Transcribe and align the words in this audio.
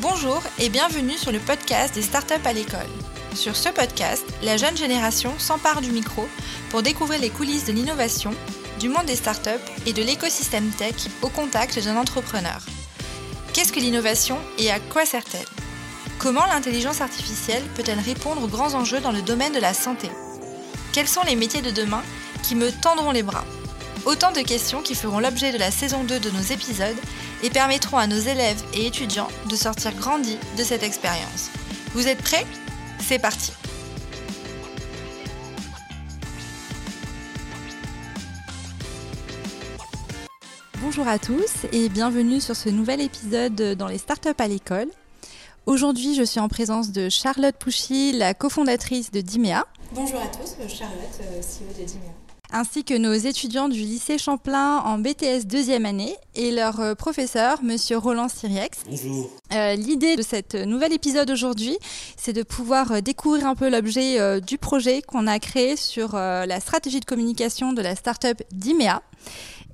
Bonjour 0.00 0.40
et 0.60 0.68
bienvenue 0.68 1.18
sur 1.18 1.32
le 1.32 1.40
podcast 1.40 1.96
des 1.96 2.02
startups 2.02 2.34
à 2.44 2.52
l'école. 2.52 2.86
Sur 3.34 3.56
ce 3.56 3.68
podcast, 3.68 4.24
la 4.44 4.56
jeune 4.56 4.76
génération 4.76 5.36
s'empare 5.38 5.80
du 5.80 5.90
micro 5.90 6.28
pour 6.70 6.82
découvrir 6.82 7.20
les 7.20 7.30
coulisses 7.30 7.64
de 7.64 7.72
l'innovation, 7.72 8.30
du 8.78 8.88
monde 8.88 9.06
des 9.06 9.16
startups 9.16 9.50
et 9.86 9.92
de 9.92 10.02
l'écosystème 10.04 10.70
tech 10.70 11.08
au 11.22 11.28
contact 11.28 11.82
d'un 11.82 11.96
entrepreneur. 11.96 12.60
Qu'est-ce 13.52 13.72
que 13.72 13.80
l'innovation 13.80 14.38
et 14.56 14.70
à 14.70 14.78
quoi 14.78 15.04
sert-elle? 15.04 15.44
Comment 16.20 16.46
l'intelligence 16.46 17.00
artificielle 17.00 17.64
peut-elle 17.74 17.98
répondre 17.98 18.44
aux 18.44 18.48
grands 18.48 18.74
enjeux 18.74 19.00
dans 19.00 19.12
le 19.12 19.22
domaine 19.22 19.52
de 19.52 19.60
la 19.60 19.74
santé? 19.74 20.08
Quels 20.92 21.08
sont 21.08 21.24
les 21.24 21.34
métiers 21.34 21.62
de 21.62 21.72
demain 21.72 22.04
qui 22.44 22.54
me 22.54 22.70
tendront 22.70 23.10
les 23.10 23.24
bras? 23.24 23.44
Autant 24.08 24.32
de 24.32 24.40
questions 24.40 24.80
qui 24.80 24.94
feront 24.94 25.18
l'objet 25.18 25.52
de 25.52 25.58
la 25.58 25.70
saison 25.70 26.02
2 26.02 26.18
de 26.18 26.30
nos 26.30 26.40
épisodes 26.40 26.96
et 27.42 27.50
permettront 27.50 27.98
à 27.98 28.06
nos 28.06 28.16
élèves 28.16 28.64
et 28.72 28.86
étudiants 28.86 29.28
de 29.50 29.54
sortir 29.54 29.94
grandis 29.96 30.38
de 30.56 30.64
cette 30.64 30.82
expérience. 30.82 31.50
Vous 31.92 32.08
êtes 32.08 32.22
prêts? 32.22 32.46
C'est 33.00 33.18
parti 33.18 33.52
Bonjour 40.80 41.06
à 41.06 41.18
tous 41.18 41.66
et 41.72 41.90
bienvenue 41.90 42.40
sur 42.40 42.56
ce 42.56 42.70
nouvel 42.70 43.02
épisode 43.02 43.74
dans 43.76 43.88
les 43.88 43.98
startups 43.98 44.30
à 44.38 44.48
l'école. 44.48 44.88
Aujourd'hui, 45.66 46.14
je 46.14 46.22
suis 46.22 46.40
en 46.40 46.48
présence 46.48 46.92
de 46.92 47.10
Charlotte 47.10 47.56
Pouchy, 47.56 48.12
la 48.12 48.32
cofondatrice 48.32 49.10
de 49.10 49.20
Dimea. 49.20 49.66
Bonjour 49.92 50.22
à 50.22 50.28
tous, 50.28 50.56
Charlotte, 50.66 51.20
euh, 51.20 51.42
CEO 51.42 51.78
de 51.78 51.84
Dimea 51.84 52.27
ainsi 52.50 52.84
que 52.84 52.94
nos 52.94 53.12
étudiants 53.12 53.68
du 53.68 53.80
lycée 53.80 54.18
Champlain 54.18 54.78
en 54.78 54.98
BTS 54.98 55.46
deuxième 55.46 55.86
année 55.86 56.14
et 56.34 56.50
leur 56.50 56.80
euh, 56.80 56.94
professeur, 56.94 57.62
Monsieur 57.62 57.98
Roland 57.98 58.28
Siriex. 58.28 58.78
Bonjour. 58.88 59.30
Euh, 59.52 59.74
l'idée 59.74 60.16
de 60.16 60.22
cet 60.22 60.54
nouvel 60.54 60.92
épisode 60.92 61.30
aujourd'hui, 61.30 61.76
c'est 62.16 62.32
de 62.32 62.42
pouvoir 62.42 62.92
euh, 62.92 63.00
découvrir 63.00 63.46
un 63.46 63.54
peu 63.54 63.68
l'objet 63.68 64.40
du 64.40 64.58
projet 64.58 65.02
qu'on 65.02 65.26
a 65.26 65.38
créé 65.38 65.76
sur 65.76 66.14
la 66.14 66.60
stratégie 66.60 67.00
de 67.00 67.04
communication 67.04 67.72
de 67.72 67.82
la 67.82 67.94
start-up 67.94 68.42
Dimea 68.52 69.02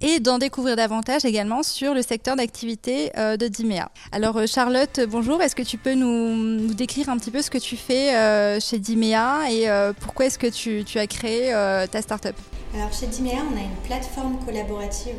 et 0.00 0.20
d'en 0.20 0.38
découvrir 0.38 0.76
davantage 0.76 1.24
également 1.24 1.62
sur 1.62 1.94
le 1.94 2.02
secteur 2.02 2.36
d'activité 2.36 3.10
de 3.16 3.48
Dimea. 3.48 3.90
Alors 4.12 4.38
Charlotte, 4.46 5.00
bonjour, 5.08 5.40
est-ce 5.40 5.54
que 5.54 5.62
tu 5.62 5.78
peux 5.78 5.94
nous, 5.94 6.74
décrire 6.74 7.08
un 7.08 7.18
petit 7.18 7.30
peu 7.30 7.42
ce 7.42 7.50
que 7.50 7.58
tu 7.58 7.76
fais 7.76 8.60
chez 8.60 8.78
Dimea 8.78 9.50
et 9.50 9.68
pourquoi 10.00 10.26
est-ce 10.26 10.38
que 10.38 10.46
tu, 10.46 10.84
tu, 10.84 10.98
as 10.98 11.06
créé 11.06 11.50
ta 11.90 12.02
start-up? 12.02 12.36
Alors 12.74 12.92
chez 12.92 13.06
Dimea, 13.06 13.42
on 13.52 13.56
a 13.56 13.60
une 13.60 13.76
plateforme 13.86 14.38
collaborative 14.44 15.14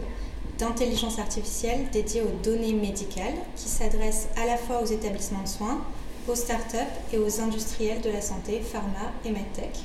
d'intelligence 0.58 1.20
artificielle 1.20 1.88
dédiée 1.92 2.22
aux 2.22 2.44
données 2.44 2.74
médicales 2.74 3.36
qui 3.56 3.68
s'adresse 3.68 4.28
à 4.42 4.46
la 4.46 4.58
fois 4.58 4.82
aux 4.82 4.86
établissements 4.86 5.44
de 5.44 5.48
soins, 5.48 5.82
aux 6.28 6.36
startups 6.36 6.78
et 7.14 7.18
aux 7.18 7.42
industriels 7.42 8.02
de 8.02 8.10
la 8.10 8.22
santé, 8.22 8.62
pharma 8.62 9.12
et 9.26 9.32
medtech. 9.32 9.78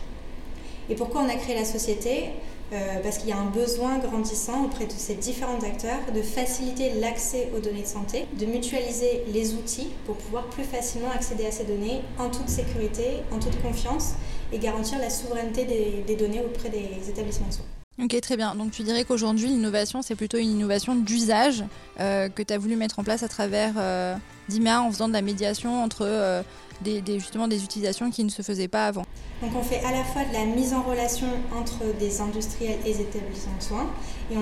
Et 0.88 0.94
pourquoi 0.94 1.22
on 1.22 1.28
a 1.28 1.34
créé 1.34 1.54
la 1.54 1.64
société? 1.64 2.30
Euh, 2.72 2.76
Parce 3.02 3.18
qu'il 3.18 3.28
y 3.28 3.32
a 3.32 3.38
un 3.38 3.50
besoin 3.50 3.98
grandissant 3.98 4.64
auprès 4.64 4.86
de 4.86 4.92
ces 4.92 5.14
différents 5.14 5.60
acteurs 5.60 6.12
de 6.14 6.22
faciliter 6.22 6.92
l'accès 6.94 7.50
aux 7.56 7.60
données 7.60 7.82
de 7.82 7.86
santé, 7.86 8.26
de 8.38 8.46
mutualiser 8.46 9.24
les 9.32 9.54
outils 9.54 9.90
pour 10.06 10.16
pouvoir 10.16 10.46
plus 10.46 10.64
facilement 10.64 11.10
accéder 11.10 11.46
à 11.46 11.50
ces 11.50 11.64
données 11.64 12.02
en 12.18 12.30
toute 12.30 12.48
sécurité, 12.48 13.22
en 13.32 13.38
toute 13.38 13.60
confiance 13.62 14.14
et 14.52 14.58
garantir 14.58 14.98
la 14.98 15.10
souveraineté 15.10 15.64
des, 16.06 16.16
données 16.16 16.40
auprès 16.40 16.68
des 16.70 17.08
établissements 17.08 17.48
de 17.48 17.52
soins. 17.54 17.79
Ok, 18.02 18.18
très 18.22 18.38
bien. 18.38 18.54
Donc 18.54 18.70
tu 18.70 18.82
dirais 18.82 19.04
qu'aujourd'hui, 19.04 19.48
l'innovation, 19.48 20.00
c'est 20.00 20.14
plutôt 20.14 20.38
une 20.38 20.50
innovation 20.50 20.94
d'usage 20.94 21.64
euh, 22.00 22.30
que 22.30 22.42
tu 22.42 22.54
as 22.54 22.58
voulu 22.58 22.76
mettre 22.76 22.98
en 22.98 23.04
place 23.04 23.22
à 23.22 23.28
travers 23.28 23.74
euh, 23.76 24.14
Dimea 24.48 24.80
en 24.80 24.90
faisant 24.90 25.08
de 25.08 25.12
la 25.12 25.20
médiation 25.20 25.82
entre 25.82 26.06
euh, 26.06 26.42
des, 26.80 27.02
justement 27.18 27.46
des 27.46 27.62
utilisations 27.62 28.10
qui 28.10 28.24
ne 28.24 28.30
se 28.30 28.40
faisaient 28.40 28.68
pas 28.68 28.86
avant. 28.86 29.04
Donc 29.42 29.50
on 29.54 29.62
fait 29.62 29.84
à 29.84 29.92
la 29.92 30.02
fois 30.04 30.24
de 30.24 30.32
la 30.32 30.46
mise 30.46 30.72
en 30.72 30.82
relation 30.82 31.26
entre 31.54 31.94
des 31.98 32.22
industriels 32.22 32.78
et 32.86 32.94
des 32.94 33.00
établissements 33.02 33.56
de 33.58 33.62
soins 33.62 33.90
et 34.30 34.36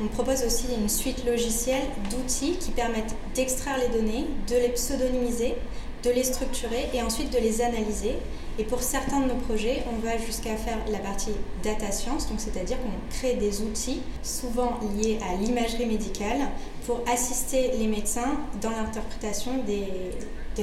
on 0.00 0.06
propose 0.08 0.42
aussi 0.44 0.66
une 0.78 0.88
suite 0.88 1.24
logicielle 1.24 1.84
d'outils 2.10 2.56
qui 2.58 2.72
permettent 2.72 3.14
d'extraire 3.34 3.78
les 3.78 3.88
données, 3.88 4.26
de 4.48 4.56
les 4.56 4.68
pseudonymiser, 4.70 5.54
de 6.04 6.10
les 6.10 6.24
structurer 6.24 6.88
et 6.92 7.02
ensuite 7.02 7.32
de 7.32 7.38
les 7.38 7.62
analyser 7.62 8.16
et 8.58 8.64
pour 8.64 8.82
certains 8.82 9.20
de 9.20 9.26
nos 9.26 9.36
projets, 9.36 9.84
on 9.88 10.04
va 10.04 10.18
jusqu'à 10.18 10.56
faire 10.56 10.78
la 10.90 10.98
partie 10.98 11.30
data 11.62 11.92
science, 11.92 12.28
donc 12.28 12.40
c'est-à-dire 12.40 12.76
qu'on 12.78 13.16
crée 13.16 13.34
des 13.34 13.62
outils 13.62 14.00
souvent 14.24 14.80
liés 14.96 15.18
à 15.30 15.36
l'imagerie 15.36 15.86
médicale 15.86 16.48
pour 16.84 17.00
assister 17.08 17.70
les 17.78 17.86
médecins 17.86 18.36
dans 18.60 18.70
l'interprétation 18.70 19.62
des, 19.64 19.84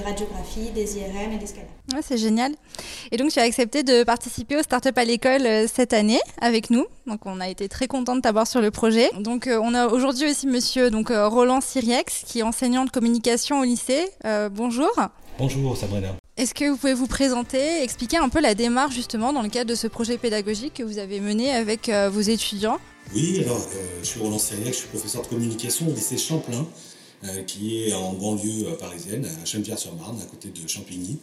radiographies, 0.02 0.72
des 0.72 0.98
IRM 0.98 1.32
et 1.32 1.38
des 1.38 1.46
scanners. 1.46 1.68
Ouais, 1.94 2.02
c'est 2.02 2.18
génial. 2.18 2.52
Et 3.14 3.18
donc 3.18 3.32
tu 3.32 3.40
as 3.40 3.44
accepté 3.44 3.82
de 3.84 4.04
participer 4.04 4.58
au 4.58 4.62
Startup 4.62 4.98
à 4.98 5.06
l'école 5.06 5.46
euh, 5.46 5.68
cette 5.74 5.94
année 5.94 6.20
avec 6.42 6.70
nous. 6.70 6.86
Donc 7.08 7.22
on 7.26 7.40
a 7.40 7.48
été 7.48 7.70
très 7.70 7.88
content 7.88 8.18
de 8.18 8.22
t'avoir 8.22 8.46
sur 8.46 8.60
le 8.60 8.72
projet. 8.72 9.10
Donc 9.18 9.48
euh, 9.48 9.58
on 9.64 9.74
a 9.74 9.88
aujourd'hui 9.88 10.30
aussi 10.30 10.48
monsieur 10.48 10.92
donc 10.92 11.12
euh, 11.12 11.30
Roland 11.30 11.62
Siriex 11.62 12.24
qui 12.26 12.40
est 12.40 12.44
enseignant 12.44 12.84
de 12.84 12.90
communication 12.90 13.62
au 13.62 13.64
lycée. 13.64 14.06
bonjour. 14.52 14.92
Bonjour 15.40 15.78
Sabrina. 15.78 16.10
Est-ce 16.38 16.54
que 16.54 16.70
vous 16.70 16.76
pouvez 16.76 16.94
vous 16.94 17.08
présenter, 17.08 17.82
expliquer 17.82 18.18
un 18.18 18.28
peu 18.28 18.42
la 18.42 18.56
démarche 18.56 18.94
justement 18.94 19.32
dans 19.32 19.42
le 19.42 19.48
cadre 19.48 19.70
de 19.70 19.76
ce 19.76 19.88
projet 19.88 20.18
pédagogique 20.18 20.74
que 20.74 20.84
vous 20.84 20.98
avez 20.98 21.22
mené 21.22 21.50
avec 21.52 21.88
euh, 21.88 22.10
vos 22.10 22.20
étudiants? 22.20 22.78
Oui, 23.14 23.40
alors 23.42 23.56
euh, 23.74 24.00
je 24.02 24.06
suis 24.06 24.20
Roland 24.20 24.38
Sériac, 24.38 24.74
je 24.74 24.80
suis 24.80 24.88
professeur 24.90 25.22
de 25.22 25.28
communication 25.28 25.88
au 25.88 25.94
lycée 25.94 26.18
Champlain, 26.18 26.68
euh, 27.24 27.42
qui 27.44 27.84
est 27.84 27.94
en 27.94 28.12
banlieue 28.12 28.76
parisienne, 28.78 29.26
à 29.42 29.46
Chenevière-sur-Marne, 29.46 30.20
à 30.22 30.26
côté 30.26 30.50
de 30.50 30.68
Champigny. 30.68 31.20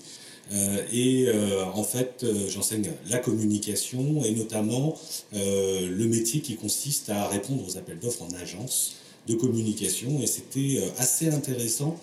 et 0.90 1.28
en 1.74 1.84
fait, 1.84 2.24
j'enseigne 2.48 2.90
la 3.10 3.18
communication 3.18 4.24
et 4.24 4.32
notamment 4.32 4.98
le 5.32 6.04
métier 6.06 6.40
qui 6.40 6.56
consiste 6.56 7.10
à 7.10 7.28
répondre 7.28 7.62
aux 7.68 7.76
appels 7.76 7.98
d'offres 7.98 8.22
en 8.22 8.34
agence 8.40 8.94
de 9.28 9.34
communication. 9.34 10.20
Et 10.22 10.26
c'était 10.26 10.82
assez 10.98 11.28
intéressant 11.28 11.98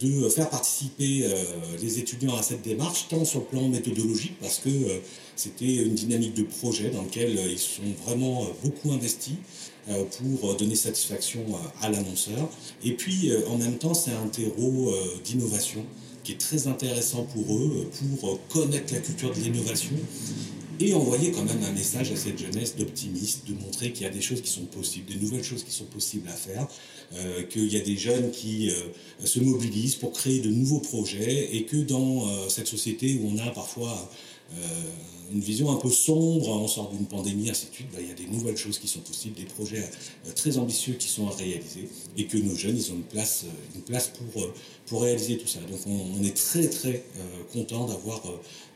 de 0.00 0.28
faire 0.28 0.48
participer 0.50 1.24
euh, 1.24 1.44
les 1.82 1.98
étudiants 1.98 2.36
à 2.36 2.42
cette 2.42 2.62
démarche, 2.62 3.06
tant 3.08 3.24
sur 3.24 3.40
le 3.40 3.46
plan 3.46 3.68
méthodologique, 3.68 4.38
parce 4.40 4.58
que 4.58 4.68
euh, 4.68 4.98
c'était 5.36 5.76
une 5.76 5.94
dynamique 5.94 6.34
de 6.34 6.44
projet 6.44 6.90
dans 6.90 7.02
laquelle 7.02 7.38
ils 7.50 7.58
sont 7.58 7.82
vraiment 8.04 8.46
beaucoup 8.62 8.92
investis 8.92 9.36
pour 10.18 10.54
donner 10.56 10.74
satisfaction 10.74 11.40
à 11.80 11.88
l'annonceur. 11.88 12.50
Et 12.84 12.92
puis, 12.92 13.30
en 13.48 13.56
même 13.56 13.78
temps, 13.78 13.94
c'est 13.94 14.10
un 14.10 14.26
terreau 14.26 14.92
d'innovation 15.24 15.82
qui 16.24 16.32
est 16.32 16.38
très 16.38 16.66
intéressant 16.66 17.22
pour 17.22 17.56
eux, 17.56 17.88
pour 18.20 18.38
connaître 18.48 18.92
la 18.92 19.00
culture 19.00 19.32
de 19.32 19.40
l'innovation 19.40 19.96
et 20.80 20.94
envoyer 20.94 21.32
quand 21.32 21.44
même 21.44 21.62
un 21.64 21.72
message 21.72 22.12
à 22.12 22.16
cette 22.16 22.38
jeunesse 22.38 22.76
d'optimiste, 22.76 23.48
de 23.48 23.54
montrer 23.54 23.92
qu'il 23.92 24.06
y 24.06 24.08
a 24.08 24.12
des 24.12 24.20
choses 24.20 24.40
qui 24.40 24.50
sont 24.50 24.66
possibles, 24.66 25.12
des 25.12 25.18
nouvelles 25.18 25.44
choses 25.44 25.64
qui 25.64 25.72
sont 25.72 25.84
possibles 25.84 26.28
à 26.28 26.32
faire, 26.32 26.68
euh, 27.14 27.42
qu'il 27.44 27.72
y 27.72 27.76
a 27.78 27.80
des 27.80 27.96
jeunes 27.96 28.30
qui 28.30 28.68
euh, 28.70 29.24
se 29.24 29.40
mobilisent 29.40 29.94
pour 29.94 30.12
créer 30.12 30.40
de 30.40 30.50
nouveaux 30.50 30.80
projets 30.80 31.56
et 31.56 31.64
que 31.64 31.78
dans 31.78 32.28
euh, 32.28 32.48
cette 32.50 32.66
société 32.66 33.18
où 33.22 33.30
on 33.32 33.38
a 33.38 33.50
parfois 33.50 34.10
une 35.30 35.40
vision 35.40 35.70
un 35.70 35.76
peu 35.76 35.90
sombre, 35.90 36.48
on 36.48 36.66
sort 36.68 36.88
d'une 36.88 37.04
pandémie, 37.04 37.50
ainsi 37.50 37.66
de 37.66 37.74
suite, 37.74 37.88
bah, 37.92 37.98
il 38.00 38.08
y 38.08 38.10
a 38.10 38.14
des 38.14 38.26
nouvelles 38.26 38.56
choses 38.56 38.78
qui 38.78 38.88
sont 38.88 39.00
possibles, 39.00 39.36
des 39.36 39.44
projets 39.44 39.84
très 40.34 40.56
ambitieux 40.56 40.94
qui 40.94 41.08
sont 41.08 41.28
à 41.28 41.32
réaliser 41.32 41.86
et 42.16 42.24
que 42.24 42.38
nos 42.38 42.54
jeunes, 42.54 42.78
ils 42.78 42.90
ont 42.92 42.94
une 42.94 43.02
place, 43.02 43.44
une 43.74 43.82
place 43.82 44.08
pour, 44.08 44.48
pour 44.86 45.02
réaliser 45.02 45.36
tout 45.36 45.46
ça. 45.46 45.60
Donc 45.60 45.80
on, 45.86 46.24
est 46.24 46.34
très 46.34 46.66
très 46.66 47.04
content 47.52 47.86
d'avoir 47.86 48.22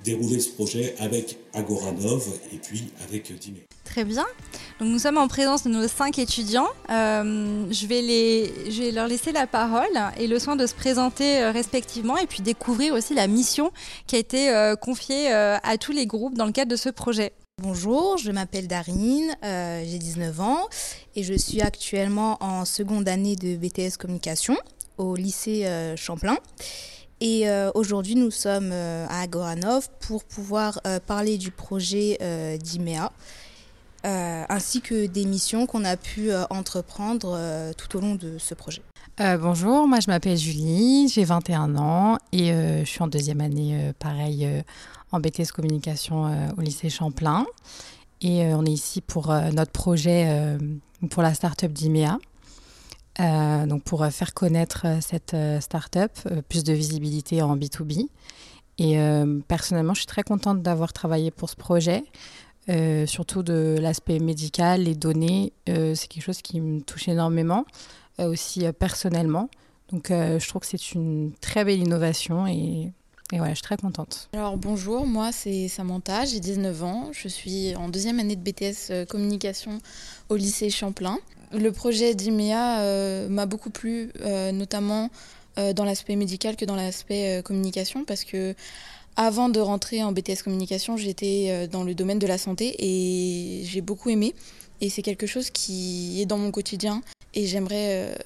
déroulé 0.04 0.40
ce 0.40 0.50
projet 0.50 0.94
avec 0.98 1.38
Agoranov 1.54 2.28
et 2.52 2.58
puis 2.58 2.82
avec 3.08 3.32
Dimé. 3.38 3.62
Très 3.92 4.04
bien. 4.06 4.24
Donc 4.80 4.88
nous 4.88 4.98
sommes 4.98 5.18
en 5.18 5.28
présence 5.28 5.64
de 5.64 5.68
nos 5.68 5.86
cinq 5.86 6.18
étudiants. 6.18 6.68
Euh, 6.88 7.66
je, 7.70 7.86
vais 7.86 8.00
les, 8.00 8.70
je 8.70 8.84
vais 8.84 8.90
leur 8.90 9.06
laisser 9.06 9.32
la 9.32 9.46
parole 9.46 9.84
et 10.16 10.26
le 10.28 10.38
soin 10.38 10.56
de 10.56 10.66
se 10.66 10.74
présenter 10.74 11.42
euh, 11.42 11.52
respectivement 11.52 12.16
et 12.16 12.26
puis 12.26 12.40
découvrir 12.40 12.94
aussi 12.94 13.12
la 13.12 13.26
mission 13.26 13.70
qui 14.06 14.16
a 14.16 14.18
été 14.18 14.48
euh, 14.48 14.76
confiée 14.76 15.30
à 15.30 15.76
tous 15.78 15.92
les 15.92 16.06
groupes 16.06 16.38
dans 16.38 16.46
le 16.46 16.52
cadre 16.52 16.70
de 16.70 16.76
ce 16.76 16.88
projet. 16.88 17.34
Bonjour, 17.62 18.16
je 18.16 18.32
m'appelle 18.32 18.66
Darine, 18.66 19.36
j'ai 19.42 19.98
19 19.98 20.40
ans 20.40 20.68
et 21.14 21.22
je 21.22 21.34
suis 21.34 21.60
actuellement 21.60 22.42
en 22.42 22.64
seconde 22.64 23.06
année 23.08 23.36
de 23.36 23.56
BTS 23.56 23.98
Communication 23.98 24.56
au 24.96 25.16
lycée 25.16 25.68
Champlain. 25.96 26.38
Et 27.20 27.44
aujourd'hui, 27.74 28.14
nous 28.14 28.30
sommes 28.30 28.72
à 28.72 29.20
Agoranov 29.20 29.90
pour 30.00 30.24
pouvoir 30.24 30.80
parler 31.06 31.36
du 31.36 31.50
projet 31.50 32.18
d'IMEA, 32.58 33.12
euh, 34.04 34.42
ainsi 34.48 34.80
que 34.80 35.06
des 35.06 35.24
missions 35.24 35.66
qu'on 35.66 35.84
a 35.84 35.96
pu 35.96 36.32
euh, 36.32 36.44
entreprendre 36.50 37.36
euh, 37.38 37.72
tout 37.72 37.96
au 37.96 38.00
long 38.00 38.16
de 38.16 38.36
ce 38.36 38.52
projet. 38.54 38.82
bonjour, 39.40 39.86
moi 39.86 40.00
je 40.00 40.08
m'appelle 40.10 40.36
Julie, 40.36 41.08
j'ai 41.08 41.22
21 41.22 41.76
ans 41.76 42.18
et 42.32 42.48
je 42.48 42.84
suis 42.84 43.02
en 43.02 43.06
deuxième 43.06 43.40
année, 43.40 43.92
pareil, 44.00 44.48
en 45.12 45.20
BTS 45.20 45.52
Communication 45.54 46.50
au 46.56 46.60
lycée 46.60 46.90
Champlain. 46.90 47.46
Et 48.20 48.52
on 48.54 48.64
est 48.64 48.72
ici 48.72 49.00
pour 49.00 49.32
notre 49.52 49.70
projet 49.70 50.58
pour 51.10 51.22
la 51.22 51.34
start-up 51.34 51.70
d'IMEA. 51.72 52.18
donc 53.66 53.84
pour 53.84 54.04
faire 54.06 54.34
connaître 54.34 54.86
cette 55.00 55.36
start-up, 55.60 56.12
plus 56.48 56.64
de 56.64 56.72
visibilité 56.72 57.42
en 57.42 57.56
B2B. 57.56 58.08
Et 58.78 58.98
personnellement, 59.46 59.94
je 59.94 60.00
suis 60.00 60.06
très 60.06 60.24
contente 60.24 60.62
d'avoir 60.62 60.92
travaillé 60.92 61.30
pour 61.30 61.48
ce 61.48 61.56
projet. 61.56 62.02
Surtout 63.06 63.42
de 63.42 63.76
l'aspect 63.80 64.18
médical, 64.18 64.82
les 64.82 64.94
données, 64.94 65.52
c'est 65.66 66.08
quelque 66.08 66.22
chose 66.22 66.42
qui 66.42 66.60
me 66.60 66.80
touche 66.80 67.08
énormément, 67.08 67.64
aussi 68.18 68.64
personnellement. 68.78 69.48
Donc 69.90 70.08
je 70.10 70.48
trouve 70.48 70.62
que 70.62 70.68
c'est 70.68 70.92
une 70.92 71.32
très 71.40 71.64
belle 71.64 71.80
innovation 71.80 72.46
et 72.46 72.92
voilà, 73.38 73.52
je 73.52 73.58
suis 73.58 73.62
très 73.62 73.76
contente. 73.76 74.28
Alors 74.34 74.56
bonjour, 74.56 75.06
moi 75.06 75.32
c'est 75.32 75.68
Samantha, 75.68 76.24
j'ai 76.24 76.40
19 76.40 76.82
ans, 76.82 77.08
je 77.12 77.28
suis 77.28 77.74
en 77.76 77.88
deuxième 77.88 78.20
année 78.20 78.36
de 78.36 78.42
BTS 78.42 78.90
euh, 78.90 79.04
communication 79.06 79.78
au 80.28 80.36
lycée 80.36 80.68
Champlain. 80.68 81.18
Le 81.52 81.70
projet 81.72 82.14
d'IMEA 82.14 82.80
euh, 82.80 83.28
m'a 83.28 83.46
beaucoup 83.46 83.70
plu, 83.70 84.10
euh, 84.20 84.52
notamment 84.52 85.10
dans 85.76 85.84
l'aspect 85.84 86.16
médical 86.16 86.56
que 86.56 86.64
dans 86.64 86.76
l'aspect 86.76 87.42
communication, 87.44 88.06
parce 88.06 88.24
que 88.24 88.54
avant 89.16 89.48
de 89.48 89.60
rentrer 89.60 90.02
en 90.02 90.12
BTS 90.12 90.42
communication, 90.44 90.96
j'étais 90.96 91.68
dans 91.68 91.84
le 91.84 91.94
domaine 91.94 92.18
de 92.18 92.26
la 92.26 92.38
santé 92.38 92.74
et 92.78 93.64
j'ai 93.64 93.80
beaucoup 93.80 94.10
aimé. 94.10 94.34
Et 94.80 94.88
c'est 94.88 95.02
quelque 95.02 95.26
chose 95.26 95.50
qui 95.50 96.20
est 96.20 96.26
dans 96.26 96.38
mon 96.38 96.50
quotidien 96.50 97.02
et 97.34 97.46
j'aimerais 97.46 98.16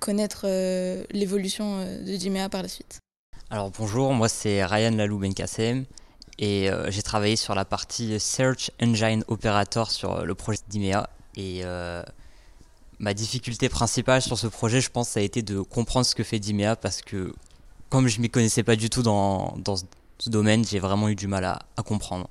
connaître 0.00 0.46
l'évolution 1.12 1.78
de 1.78 2.16
DIMEA 2.16 2.48
par 2.48 2.62
la 2.62 2.68
suite. 2.68 2.98
Alors 3.50 3.70
bonjour, 3.70 4.12
moi 4.14 4.28
c'est 4.28 4.64
Ryan 4.64 4.90
Lalou 4.92 5.18
Benkassem 5.18 5.84
et 6.38 6.70
euh, 6.70 6.90
j'ai 6.90 7.02
travaillé 7.02 7.36
sur 7.36 7.54
la 7.54 7.64
partie 7.64 8.18
Search 8.18 8.70
Engine 8.82 9.22
Operator 9.28 9.90
sur 9.90 10.24
le 10.24 10.34
projet 10.34 10.58
d'IMEA 10.68 11.08
et 11.36 11.60
euh, 11.62 12.02
ma 12.98 13.14
difficulté 13.14 13.68
principale 13.68 14.22
sur 14.22 14.38
ce 14.38 14.46
projet 14.46 14.80
je 14.80 14.90
pense 14.90 15.10
ça 15.10 15.20
a 15.20 15.22
été 15.22 15.42
de 15.42 15.60
comprendre 15.60 16.06
ce 16.06 16.14
que 16.14 16.24
fait 16.24 16.38
d'IMEA 16.38 16.74
parce 16.76 17.02
que 17.02 17.32
comme 17.90 18.08
je 18.08 18.20
m'y 18.20 18.30
connaissais 18.30 18.62
pas 18.62 18.76
du 18.76 18.90
tout 18.90 19.02
dans, 19.02 19.54
ce 20.18 20.30
domaine 20.30 20.64
j'ai 20.64 20.78
vraiment 20.78 21.08
eu 21.08 21.14
du 21.14 21.26
mal 21.26 21.44
à, 21.44 21.82
comprendre. 21.82 22.28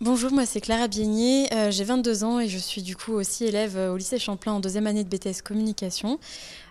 Bonjour, 0.00 0.32
moi 0.32 0.46
c'est 0.46 0.60
Clara 0.60 0.88
Bienier, 0.88 1.52
euh, 1.52 1.70
j'ai 1.70 1.84
22 1.84 2.24
ans 2.24 2.40
et 2.40 2.48
je 2.48 2.58
suis 2.58 2.82
du 2.82 2.96
coup 2.96 3.12
aussi 3.12 3.44
élève 3.44 3.76
au 3.76 3.96
lycée 3.96 4.18
Champlain 4.18 4.52
en 4.52 4.60
deuxième 4.60 4.86
année 4.86 5.04
de 5.04 5.08
BTS 5.08 5.42
Communication. 5.44 6.18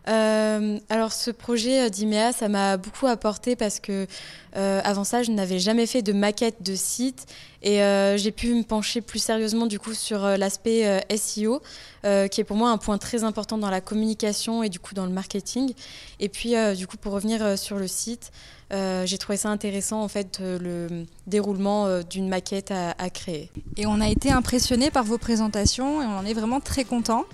Euh, 0.08 0.80
alors 0.90 1.12
ce 1.12 1.30
projet 1.30 1.86
euh, 1.86 1.90
d'IMEA, 1.90 2.32
ça 2.34 2.50
m'a 2.50 2.78
beaucoup 2.78 3.06
apporté 3.06 3.56
parce 3.56 3.80
que 3.80 4.08
euh, 4.56 4.82
avant 4.84 5.04
ça, 5.04 5.22
je 5.22 5.32
n'avais 5.32 5.60
jamais 5.60 5.86
fait 5.86 6.02
de 6.02 6.12
maquette 6.12 6.64
de 6.64 6.76
site 6.76 7.28
et 7.64 7.78
j'ai 8.18 8.32
pu 8.32 8.56
me 8.56 8.64
pencher 8.64 9.02
plus 9.02 9.20
sérieusement 9.20 9.68
du 9.68 9.78
coup 9.78 9.94
sur 9.94 10.26
l'aspect 10.26 11.06
SEO, 11.16 11.62
qui 12.02 12.42
est 12.42 12.44
pour 12.44 12.58
moi 12.58 12.72
un 12.72 12.80
point 12.80 12.98
très 12.98 13.24
important 13.24 13.60
dans 13.60 13.70
la 13.70 13.82
communication 13.82 14.64
et 14.64 14.70
du 14.70 14.80
coup 14.80 14.96
dans 14.96 15.06
le 15.06 15.12
marketing. 15.12 15.76
Et 16.20 16.28
puis 16.28 16.56
du 16.76 16.88
coup 16.88 16.98
pour 16.98 17.14
revenir 17.14 17.60
sur 17.60 17.78
le 17.78 17.88
site, 17.88 18.32
j'ai 18.72 19.18
trouvé 19.18 19.38
ça 19.38 19.50
intéressant 19.50 20.02
en 20.02 20.08
fait 20.08 20.40
le 20.42 21.06
déroulement 21.28 22.02
d'une 22.10 22.30
maquette 22.30 22.72
à, 22.72 22.92
à 22.98 23.10
créer. 23.10 23.50
Et 23.78 23.86
on 23.86 24.00
a 24.02 24.10
été 24.10 24.32
impressionné 24.32 24.92
par 24.92 25.04
vos 25.04 25.18
présentations 25.18 26.02
et 26.02 26.06
on 26.06 26.18
en 26.18 26.26
est 26.26 26.34
vraiment 26.34 26.60
très 26.60 26.84
content. 26.84 27.26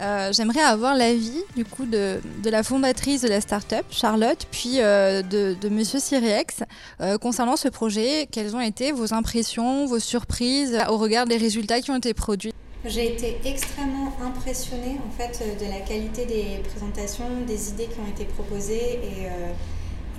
Euh, 0.00 0.30
j'aimerais 0.32 0.60
avoir 0.60 0.94
l'avis 0.94 1.42
du 1.56 1.64
coup 1.64 1.86
de, 1.86 2.20
la 2.44 2.62
fondatrice 2.62 3.22
de 3.22 3.28
la 3.28 3.40
start-up, 3.40 3.86
Charlotte, 3.90 4.46
puis 4.50 4.80
euh, 4.80 5.22
de, 5.22 5.56
de, 5.58 5.68
Monsieur 5.68 5.98
Siriex 5.98 6.62
euh, 7.00 7.16
concernant 7.16 7.56
ce 7.56 7.68
projet. 7.68 8.28
Quelles 8.30 8.54
ont 8.54 8.60
été 8.60 8.92
vos 8.92 9.14
impressions, 9.14 9.86
vos 9.86 9.98
surprises 9.98 10.78
au 10.90 10.98
regard 10.98 11.26
des 11.26 11.36
résultats 11.36 11.80
qui 11.80 11.90
ont 11.90 11.96
été 11.96 12.12
produits? 12.12 12.52
J'ai 12.84 13.14
été 13.14 13.38
extrêmement 13.44 14.12
impressionnée 14.22 14.98
en 15.06 15.10
fait 15.10 15.42
de 15.58 15.64
la 15.64 15.80
qualité 15.80 16.26
des 16.26 16.62
présentations, 16.68 17.24
des 17.46 17.70
idées 17.70 17.86
qui 17.86 17.98
ont 17.98 18.08
été 18.08 18.26
proposées 18.26 19.00
et, 19.02 19.28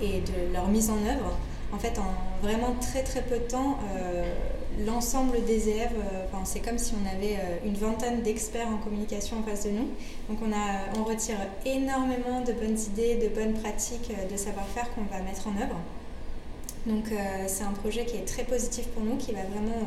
et 0.02 0.20
de 0.20 0.52
leur 0.52 0.68
mise 0.68 0.90
en 0.90 0.98
œuvre. 0.98 1.36
En 1.72 1.78
fait, 1.78 1.98
en 1.98 2.14
vraiment 2.42 2.74
très 2.80 3.02
très 3.02 3.22
peu 3.22 3.38
de 3.38 3.44
temps, 3.44 3.78
l'ensemble 4.86 5.44
des 5.44 5.68
élèves, 5.68 5.94
euh, 5.96 6.38
c'est 6.44 6.60
comme 6.60 6.78
si 6.78 6.94
on 6.94 7.06
avait 7.06 7.36
euh, 7.36 7.66
une 7.66 7.74
vingtaine 7.74 8.22
d'experts 8.22 8.68
en 8.68 8.78
communication 8.78 9.38
en 9.38 9.42
face 9.42 9.64
de 9.64 9.70
nous. 9.70 9.88
Donc 10.28 10.38
on, 10.42 11.04
retire 11.04 11.38
énormément 11.64 12.42
de 12.42 12.52
bonnes 12.52 12.78
idées, 12.78 13.16
de 13.16 13.28
bonnes 13.28 13.54
pratiques, 13.54 14.10
euh, 14.10 14.30
de 14.30 14.36
savoir-faire 14.36 14.92
qu'on 14.94 15.04
va 15.04 15.22
mettre 15.22 15.46
en 15.48 15.56
œuvre. 15.60 15.76
Donc 16.86 17.06
c'est 17.48 17.64
un 17.64 17.72
projet 17.72 18.06
qui 18.06 18.16
est 18.16 18.24
très 18.24 18.44
positif 18.44 18.86
pour 18.88 19.02
nous, 19.02 19.16
qui 19.16 19.32
va 19.32 19.42
vraiment 19.42 19.82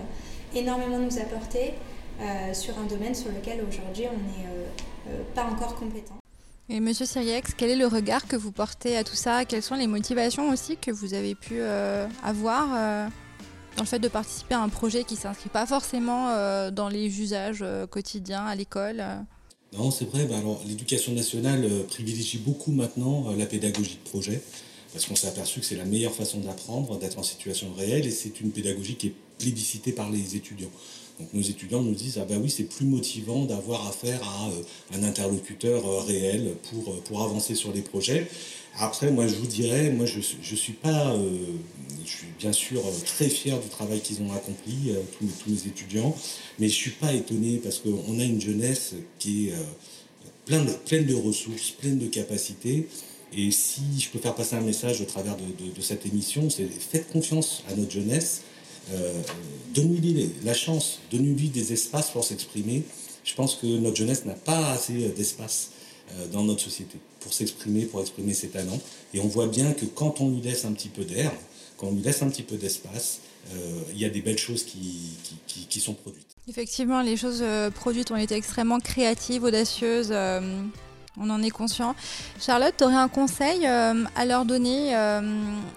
énormément 0.54 1.00
nous 1.00 1.18
apporter 1.18 1.74
sur 2.54 2.78
un 2.78 2.84
domaine 2.84 3.16
sur 3.16 3.32
lequel 3.32 3.64
aujourd'hui 3.68 4.06
on 4.06 4.18
n'est 4.18 5.16
pas 5.34 5.46
encore 5.46 5.76
compétent. 5.76 6.21
Et 6.70 6.80
Monsieur 6.80 7.06
Siriex, 7.06 7.54
quel 7.58 7.70
est 7.70 7.76
le 7.76 7.88
regard 7.88 8.28
que 8.28 8.36
vous 8.36 8.52
portez 8.52 8.96
à 8.96 9.04
tout 9.04 9.16
ça? 9.16 9.46
Quelles 9.46 9.64
sont 9.64 9.76
les 9.76 9.88
motivations 9.88 10.50
aussi 10.50 10.78
que 10.78 10.92
vous 10.92 11.14
avez 11.14 11.36
pu 11.36 11.62
avoir 12.24 13.10
dans 13.76 13.84
le 13.84 13.88
fait 13.88 14.00
de 14.00 14.08
participer 14.08 14.56
à 14.56 14.62
un 14.62 14.70
projet 14.70 15.04
qui 15.04 15.16
ne 15.16 15.20
s'inscrit 15.20 15.50
pas 15.50 15.66
forcément 15.66 16.30
euh, 16.30 16.72
dans 16.72 16.90
les 16.90 17.22
usages 17.22 17.62
euh, 17.62 17.88
quotidiens 17.88 18.46
à 18.46 18.56
l'école 18.56 19.00
euh? 19.00 19.16
Non, 19.78 19.92
c'est 19.92 20.06
vrai. 20.06 20.26
Bah, 20.26 20.36
l'éducation 20.66 21.14
nationale 21.14 21.66
privilégie 21.88 22.40
beaucoup 22.40 22.72
maintenant 22.72 23.32
la 23.38 23.46
pédagogie 23.46 24.00
de 24.04 24.10
projet 24.10 24.42
parce 24.92 25.06
qu'on 25.06 25.16
s'est 25.16 25.30
aperçu 25.30 25.62
que 25.62 25.66
c'est 25.66 25.78
la 25.78 25.86
meilleure 25.86 26.14
façon 26.14 26.40
d'apprendre, 26.40 27.00
d'être 27.00 27.18
en 27.18 27.24
situation 27.24 27.68
réelle, 27.78 28.06
et 28.06 28.12
c'est 28.12 28.42
une 28.42 28.52
pédagogie 28.52 28.96
qui 28.96 29.08
est 29.08 29.14
plébiscitée 29.40 29.94
par 29.94 30.10
les 30.10 30.36
étudiants. 30.36 30.72
Donc 31.22 31.34
nos 31.34 31.42
étudiants 31.42 31.82
nous 31.82 31.94
disent 31.94 32.20
ah 32.22 32.26
bah 32.26 32.36
oui 32.42 32.50
c'est 32.50 32.64
plus 32.64 32.86
motivant 32.86 33.46
d'avoir 33.46 33.88
affaire 33.88 34.22
à 34.24 34.98
un 34.98 35.04
interlocuteur 35.04 36.06
réel 36.06 36.56
pour, 36.70 37.02
pour 37.04 37.22
avancer 37.24 37.56
sur 37.56 37.72
les 37.72 37.82
projets. 37.82 38.28
Après, 38.80 39.12
moi, 39.12 39.28
je 39.28 39.36
vous 39.36 39.48
dirais, 39.48 39.90
moi, 39.90 40.06
je 40.06 40.18
ne 40.18 40.56
suis 40.56 40.74
pas, 40.74 41.14
euh, 41.14 41.28
je 42.06 42.10
suis 42.10 42.28
bien 42.40 42.54
sûr 42.54 42.80
euh, 42.80 42.92
très 43.06 43.28
fier 43.28 43.60
du 43.60 43.68
travail 43.68 44.00
qu'ils 44.00 44.22
ont 44.22 44.32
accompli, 44.32 44.92
euh, 44.92 45.02
tous, 45.20 45.50
mes 45.50 45.68
étudiants, 45.68 46.16
mais 46.58 46.70
je 46.70 46.74
suis 46.74 46.92
pas 46.92 47.14
étonné 47.14 47.58
parce 47.58 47.80
qu'on 47.80 48.20
a 48.20 48.24
une 48.24 48.40
jeunesse 48.40 48.94
qui 49.20 49.50
est 49.50 49.54
pleine, 50.46 50.66
de, 50.66 50.72
pleine 50.72 51.06
de 51.06 51.16
ressources, 51.16 51.72
pleine 51.72 52.00
de 52.00 52.08
capacités. 52.08 52.88
Et 53.34 53.52
si 53.52 53.82
je 54.00 54.10
peux 54.10 54.20
faire 54.20 54.36
passer 54.36 54.56
un 54.56 54.62
message 54.62 55.02
au 55.02 55.06
travers 55.06 55.36
de, 55.36 55.74
de, 55.74 55.82
cette 55.82 56.06
émission, 56.06 56.50
c'est 56.50 56.68
faites 56.68 57.12
confiance 57.12 57.64
à 57.70 57.76
notre 57.76 57.92
jeunesse, 57.92 58.42
donnez-lui 59.74 60.32
la 60.44 60.54
chance, 60.54 61.00
donnez-lui 61.12 61.50
des 61.50 61.74
espaces 61.74 62.10
pour 62.10 62.24
s'exprimer. 62.24 62.84
Je 63.24 63.36
pense 63.36 63.56
que 63.56 63.68
notre 63.68 63.98
jeunesse 63.98 64.26
n'a 64.26 64.34
pas 64.34 64.72
assez 64.72 65.10
d'espace 65.10 65.72
euh, 66.18 66.28
dans 66.28 66.44
notre 66.44 66.62
société 66.62 66.98
pour 67.20 67.34
s'exprimer, 67.34 67.86
pour 67.86 68.02
exprimer 68.02 68.34
ses 68.34 68.50
talents. 68.50 68.80
Et 69.14 69.20
on 69.20 69.28
voit 69.28 69.48
bien 69.48 69.72
que 69.74 69.86
quand 69.86 70.20
on 70.20 70.30
lui 70.30 70.42
laisse 70.42 70.66
un 70.66 70.74
petit 70.74 70.90
peu 70.90 71.06
d'air, 71.06 71.32
quand 71.78 71.88
on 71.88 71.92
lui 71.92 72.02
laisse 72.02 72.22
un 72.22 72.30
petit 72.30 72.44
peu 72.44 72.58
d'espace, 72.58 73.20
euh, 73.54 73.82
il 73.94 74.00
y 74.00 74.06
a 74.06 74.10
des 74.10 74.22
belles 74.22 74.38
choses 74.38 74.64
qui, 74.64 75.80
sont 75.80 75.94
produites. 75.94 76.28
Effectivement, 76.50 77.02
les 77.02 77.16
choses 77.16 77.42
euh, 77.42 77.70
produites 77.70 78.12
ont 78.12 78.18
été 78.18 78.36
extrêmement 78.36 78.80
créatives, 78.80 79.44
audacieuses. 79.44 80.14
On 81.20 81.30
en 81.30 81.44
est 81.44 81.50
conscient. 81.50 81.94
Charlotte, 82.40 82.74
tu 82.78 82.86
aurais 82.86 82.96
un 82.96 83.10
conseil 83.10 83.68
euh, 83.68 84.06
à 84.16 84.26
leur 84.26 84.46
donner 84.46 84.96
euh, 84.96 85.22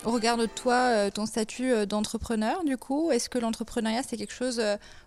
au 0.04 0.12
regard 0.12 0.36
de 0.36 0.46
toi, 0.46 0.74
euh, 0.74 1.10
ton 1.10 1.26
statut 1.26 1.86
d'entrepreneur 1.86 2.64
du 2.64 2.76
coup? 2.76 3.10
Est-ce 3.10 3.28
que 3.28 3.38
l'entrepreneuriat, 3.38 4.02
c'est 4.08 4.16
quelque 4.16 4.32
chose 4.32 4.62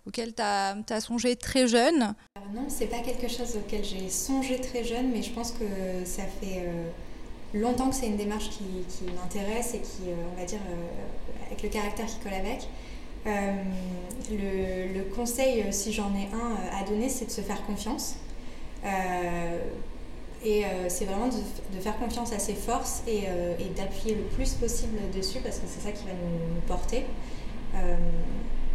auquel 0.06 0.34
tu 0.36 0.42
as, 0.42 1.02
songé 1.02 1.38
très 1.38 1.68
jeune? 1.68 2.14
Alors 2.36 2.50
Non, 2.54 2.66
c'est 2.68 2.88
pas 2.88 3.00
quelque 3.00 3.30
chose 3.30 3.56
auquel 3.56 3.86
j'ai 3.86 4.10
songé 4.10 4.60
très 4.60 4.84
jeune, 4.84 5.12
mais 5.12 5.24
je 5.24 5.32
pense 5.32 5.52
que 5.52 5.66
ça 6.06 6.24
fait 6.42 6.68
longtemps 7.54 7.90
que 7.90 7.96
c'est 7.96 8.08
une 8.08 8.18
démarche 8.18 8.50
qui, 8.50 9.06
m'intéresse 9.06 9.76
et 9.76 9.80
qui, 9.80 10.10
on 10.34 10.40
va 10.40 10.46
dire, 10.46 10.60
avec 11.46 11.64
le 11.64 11.70
caractère 11.70 12.06
qui 12.06 12.18
colle 12.18 12.34
avec. 12.34 12.68
Le, 14.30 15.04
conseil, 15.16 15.66
si 15.72 15.94
j'en 15.94 16.14
ai 16.16 16.28
un 16.34 16.78
à 16.78 16.84
donner, 16.84 17.08
c'est 17.08 17.26
de 17.26 17.32
se 17.32 17.42
faire 17.42 17.66
confiance. 17.66 18.16
Euh, 18.86 19.60
c'est 20.90 21.06
vraiment 21.06 21.28
de, 21.28 21.80
faire 21.80 21.98
confiance 21.98 22.34
à 22.34 22.40
ses 22.40 22.54
forces 22.54 23.04
euh, 23.08 23.56
et, 23.60 23.70
d'appuyer 23.76 24.16
le 24.16 24.24
plus 24.24 24.54
possible 24.54 24.98
dessus 25.16 25.40
parce 25.44 25.58
que 25.58 25.66
c'est 25.68 25.82
ça 25.82 25.92
qui 25.92 26.06
va 26.06 26.14
nous, 26.14 26.62
porter. 26.68 27.06
Euh, 27.76 27.96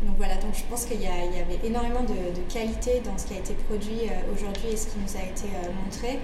donc 0.04 0.16
voilà, 0.16 0.36
donc 0.36 0.54
je 0.54 0.62
pense 0.68 0.84
qu'il 0.84 1.00
y, 1.00 1.06
avait 1.06 1.60
énormément 1.64 2.02
de, 2.02 2.52
qualité 2.52 3.00
dans 3.04 3.16
ce 3.16 3.26
qui 3.26 3.34
a 3.34 3.38
été 3.38 3.54
produit 3.54 4.10
aujourd'hui 4.34 4.70
et 4.72 4.76
ce 4.76 4.86
qui 4.88 4.98
nous 4.98 5.16
a 5.16 5.22
été 5.22 5.48
montré. 5.84 6.14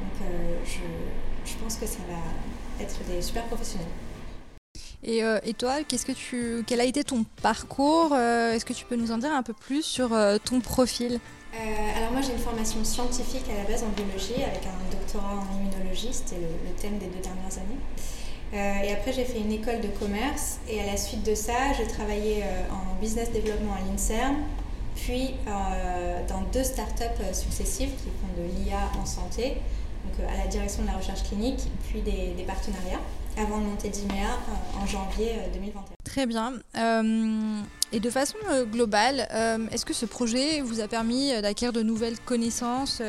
Donc 0.00 0.28
je, 0.64 1.54
pense 1.62 1.76
que 1.76 1.86
ça 1.86 1.98
va 2.08 2.82
être 2.82 2.96
des 3.04 3.20
super 3.20 3.44
professionnels. 3.44 3.88
Et, 5.02 5.22
toi, 5.52 5.82
que 5.84 6.12
tu, 6.12 6.64
quel 6.66 6.80
a 6.80 6.84
été 6.84 7.04
ton 7.04 7.24
parcours 7.42 8.16
Est-ce 8.16 8.64
que 8.64 8.72
tu 8.72 8.86
peux 8.86 8.96
nous 8.96 9.12
en 9.12 9.18
dire 9.18 9.32
un 9.32 9.42
peu 9.42 9.52
plus 9.52 9.82
sur 9.82 10.16
ton 10.44 10.60
profil? 10.60 11.20
Euh, 11.56 11.98
alors 11.98 12.12
moi 12.12 12.20
j'ai 12.20 12.32
une 12.32 12.38
formation 12.38 12.84
scientifique 12.84 13.44
à 13.50 13.62
la 13.62 13.68
base 13.68 13.82
en 13.82 13.88
biologie 13.88 14.42
avec 14.42 14.66
un 14.66 14.90
doctorat 14.90 15.36
en 15.40 15.56
immunologie, 15.56 16.10
c'était 16.12 16.36
le, 16.36 16.72
thème 16.80 16.98
des 16.98 17.06
deux 17.06 17.22
dernières 17.22 17.56
années. 17.56 17.80
Euh, 18.54 18.86
et 18.86 18.92
après 18.92 19.12
j'ai 19.12 19.24
fait 19.24 19.40
une 19.40 19.52
école 19.52 19.80
de 19.80 19.88
commerce 19.88 20.58
et 20.68 20.80
à 20.80 20.86
la 20.86 20.96
suite 20.96 21.24
de 21.24 21.34
ça 21.34 21.72
j'ai 21.76 21.86
travaillé 21.86 22.42
euh, 22.42 22.62
en 22.70 23.00
business 23.00 23.32
développement 23.32 23.74
à 23.74 23.90
l'INSERM, 23.90 24.36
puis 24.94 25.34
dans 25.46 26.40
deux 26.52 26.64
startups 26.64 27.22
successives 27.34 27.90
qui 27.90 28.04
font 28.04 28.40
de 28.40 28.48
l'IA 28.48 28.90
en 28.98 29.04
santé, 29.04 29.58
donc 30.04 30.26
à 30.26 30.38
la 30.38 30.46
direction 30.46 30.82
de 30.82 30.88
la 30.88 30.94
recherche 30.94 31.22
clinique, 31.24 31.60
puis 31.86 32.00
des, 32.00 32.32
des 32.34 32.42
partenariats, 32.44 33.00
avant 33.36 33.58
de 33.58 33.64
monter 33.64 33.88
d'IMEA 33.88 34.38
en 34.80 34.86
janvier 34.86 35.36
2021. 35.52 35.82
Très 36.04 36.26
bien. 36.26 36.54
et 37.92 38.00
de 38.00 38.10
façon 38.10 38.38
globale, 38.70 39.28
est-ce 39.70 39.84
que 39.84 39.92
ce 39.92 40.06
projet 40.06 40.60
vous 40.62 40.80
a 40.80 40.88
permis 40.88 41.30
d'acquérir 41.42 41.72
de 41.72 41.82
nouvelles 41.82 42.18
connaissances 42.20 43.02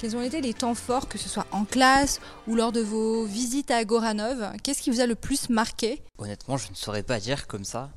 quels 0.00 0.16
ont 0.16 0.22
été 0.22 0.40
les 0.40 0.54
temps 0.54 0.74
forts, 0.74 1.10
que 1.10 1.18
ce 1.18 1.28
soit 1.28 1.46
en 1.52 1.66
classe 1.66 2.20
ou 2.48 2.54
lors 2.54 2.72
de 2.72 2.80
vos 2.80 3.26
visites 3.26 3.70
à 3.70 3.84
Goranov? 3.84 4.52
Qu'est-ce 4.62 4.80
qui 4.80 4.90
vous 4.90 5.00
a 5.00 5.06
le 5.06 5.14
plus 5.14 5.50
marqué? 5.50 6.00
Honnêtement, 6.16 6.56
je 6.56 6.70
ne 6.70 6.74
saurais 6.74 7.02
pas 7.02 7.20
dire 7.20 7.46
comme 7.46 7.64
ça. 7.64 7.90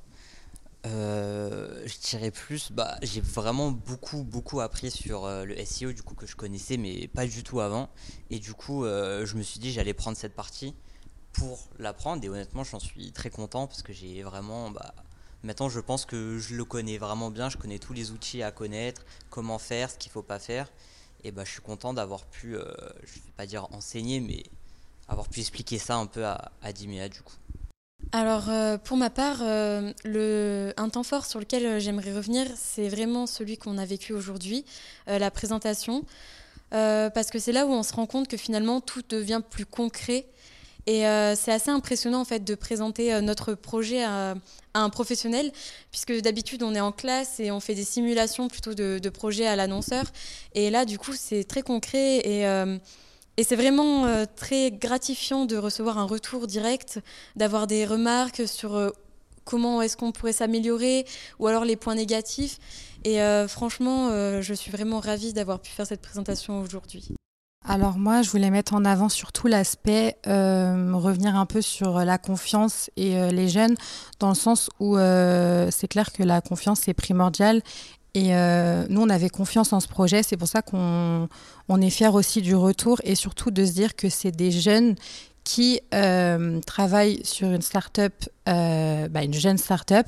Euh, 0.86 1.82
je 1.86 1.98
dirais 2.10 2.30
plus, 2.30 2.74
bah, 2.74 2.98
j'ai 3.04 3.22
vraiment 3.22 3.72
beaucoup 3.72 4.24
beaucoup 4.24 4.60
appris 4.60 4.92
sur 4.92 5.24
euh, 5.24 5.46
le 5.46 5.56
SEO 5.64 5.94
du 5.94 6.02
coup 6.02 6.14
que 6.14 6.28
je 6.28 6.36
connaissais 6.36 6.76
mais 6.76 7.08
pas 7.08 7.26
du 7.26 7.42
tout 7.42 7.62
avant 7.62 7.88
et 8.30 8.40
du 8.40 8.54
coup 8.54 8.84
euh, 8.84 9.26
je 9.26 9.38
me 9.38 9.44
suis 9.44 9.62
dit 9.62 9.72
j'allais 9.72 9.94
prendre 9.94 10.18
cette 10.18 10.36
partie 10.36 10.76
pour 11.34 11.68
l'apprendre 11.80 12.24
et 12.24 12.30
honnêtement 12.30 12.64
j'en 12.64 12.80
suis 12.80 13.12
très 13.12 13.30
content 13.30 13.68
parce 13.68 13.82
que 13.82 13.92
j'ai 13.92 14.24
vraiment 14.24 14.70
bah, 14.70 14.94
maintenant 15.44 15.68
je 15.68 15.80
pense 15.80 16.06
que 16.06 16.38
je 16.38 16.56
le 16.56 16.64
connais 16.64 16.98
vraiment 16.98 17.32
bien, 17.32 17.50
je 17.50 17.58
connais 17.58 17.80
tous 17.80 17.94
les 17.94 18.12
outils 18.12 18.44
à 18.44 18.52
connaître, 18.52 19.04
comment 19.30 19.60
faire, 19.60 19.90
ce 19.90 19.98
qu'il 19.98 20.12
faut 20.12 20.22
pas 20.22 20.40
faire 20.40 20.68
et 21.24 21.32
bah, 21.32 21.44
je 21.46 21.52
suis 21.52 21.62
content 21.62 21.94
d'avoir 21.94 22.26
pu, 22.26 22.56
euh, 22.56 22.64
je 23.04 23.20
ne 23.20 23.24
vais 23.26 23.32
pas 23.38 23.46
dire 23.46 23.68
enseigner, 23.72 24.20
mais 24.20 24.44
avoir 25.08 25.30
pu 25.30 25.40
expliquer 25.40 25.80
ça 25.80 25.96
un 25.96 26.06
peu 26.06 26.26
à, 26.26 26.52
à 26.62 26.74
Dimea 26.74 27.10
du 27.10 27.22
coup. 27.22 27.36
Alors 28.12 28.50
euh, 28.50 28.78
pour 28.78 28.98
ma 28.98 29.10
part, 29.10 29.38
euh, 29.42 30.74
un 30.78 30.90
temps 30.90 31.04
fort 31.04 31.26
sur 31.26 31.40
lequel 31.40 31.80
j'aimerais 31.80 32.14
revenir, 32.14 32.48
c'est 32.56 32.90
vraiment 32.90 33.26
celui 33.26 33.58
qu'on 33.58 33.78
a 33.78 33.86
vécu 33.86 34.14
aujourd'hui, 34.14 34.66
la 35.08 35.32
présentation, 35.32 36.06
parce 36.70 37.30
que 37.30 37.40
c'est 37.40 37.52
là 37.54 37.66
où 37.66 37.72
on 37.72 37.84
se 37.84 37.94
rend 37.94 38.06
compte 38.06 38.28
que 38.28 38.38
finalement 38.38 38.82
tout 38.82 39.02
devient 39.08 39.42
plus 39.50 39.66
concret 39.66 40.26
et 40.86 41.08
euh, 41.08 41.36
c'est 41.36 41.52
assez 41.52 41.70
impressionnant 41.70 42.22
en 42.22 42.26
fait 42.26 42.44
de 42.44 42.56
présenter 42.56 43.14
euh, 43.14 43.22
notre 43.22 43.54
projet 43.54 44.04
à, 44.04 44.36
un 44.76 44.90
professionnel, 44.90 45.52
puisque 45.92 46.20
d'habitude 46.22 46.64
on 46.64 46.74
est 46.74 46.82
en 46.82 46.92
classe 46.92 47.40
et 47.40 47.52
on 47.52 47.60
fait 47.60 47.76
des 47.76 47.84
simulations 47.84 48.48
plutôt 48.48 48.74
de, 48.74 49.00
de 49.00 49.10
projets 49.10 49.46
à 49.46 49.56
l'annonceur. 49.56 50.06
Et 50.56 50.70
là 50.70 50.86
du 50.86 50.98
coup 50.98 51.14
c'est 51.14 51.44
très 51.44 51.62
concret 51.62 52.18
et, 52.18 52.48
euh, 52.48 52.78
et 53.38 53.44
c'est 53.44 53.56
vraiment 53.56 54.26
très 54.36 54.72
gratifiant 54.72 55.46
de 55.46 55.58
recevoir 55.58 55.98
un 55.98 56.06
retour 56.06 56.48
direct, 56.48 57.00
d'avoir 57.36 57.68
des 57.68 57.86
remarques 57.86 58.48
sur 58.48 58.94
comment 59.46 59.82
est-ce 59.82 59.98
qu'on 59.98 60.12
pourrait 60.12 60.34
s'améliorer 60.34 61.06
ou 61.40 61.48
alors 61.48 61.66
les 61.66 61.76
points 61.76 61.96
négatifs. 61.96 62.60
Et 63.06 63.18
franchement, 63.48 64.12
je 64.40 64.54
suis 64.54 64.70
vraiment 64.70 65.00
ravie 65.00 65.34
d'avoir 65.34 65.60
pu 65.60 65.72
faire 65.72 65.88
cette 65.88 66.02
présentation 66.02 66.62
aujourd'hui. 66.62 67.16
Alors 67.66 67.98
moi, 67.98 68.22
je 68.22 68.30
voulais 68.30 68.50
mettre 68.50 68.74
en 68.74 68.84
avant 68.84 69.08
surtout 69.08 69.48
l'aspect, 69.48 70.18
euh, 70.28 70.92
revenir 70.96 71.38
un 71.38 71.46
peu 71.46 71.62
sur 71.62 72.00
la 72.00 72.18
confiance 72.18 72.90
et 72.98 73.18
euh, 73.18 73.32
les 73.32 73.48
jeunes, 73.48 73.76
dans 74.20 74.30
le 74.30 74.36
sens 74.36 74.70
où 74.82 74.98
euh, 74.98 75.70
c'est 75.72 75.88
clair 75.88 76.12
que 76.12 76.24
la 76.24 76.42
confiance 76.42 76.88
est 76.90 76.94
primordiale. 76.94 77.62
Et 78.16 78.30
nous, 78.90 79.02
on 79.02 79.10
avait 79.10 79.30
confiance 79.30 79.74
en 79.74 79.80
ce 79.80 79.88
projet, 79.88 80.22
c'est 80.22 80.38
pour 80.38 80.48
ça 80.48 80.62
qu'on 80.62 81.28
on 81.68 81.82
est 81.82 81.90
fiers 81.90 82.10
aussi 82.10 82.44
du 82.44 82.54
retour 82.56 83.02
et 83.04 83.16
surtout 83.16 83.50
de 83.50 83.66
se 83.66 83.72
dire 83.72 83.96
que 83.96 84.08
c'est 84.08 84.30
des 84.30 84.52
jeunes 84.52 84.94
qui 85.44 85.80
travaillent 86.68 87.22
sur 87.24 87.48
une 87.48 87.64
start-up, 87.64 88.14
bah, 88.46 89.24
une 89.24 89.34
jeune 89.34 89.58
start-up, 89.58 90.06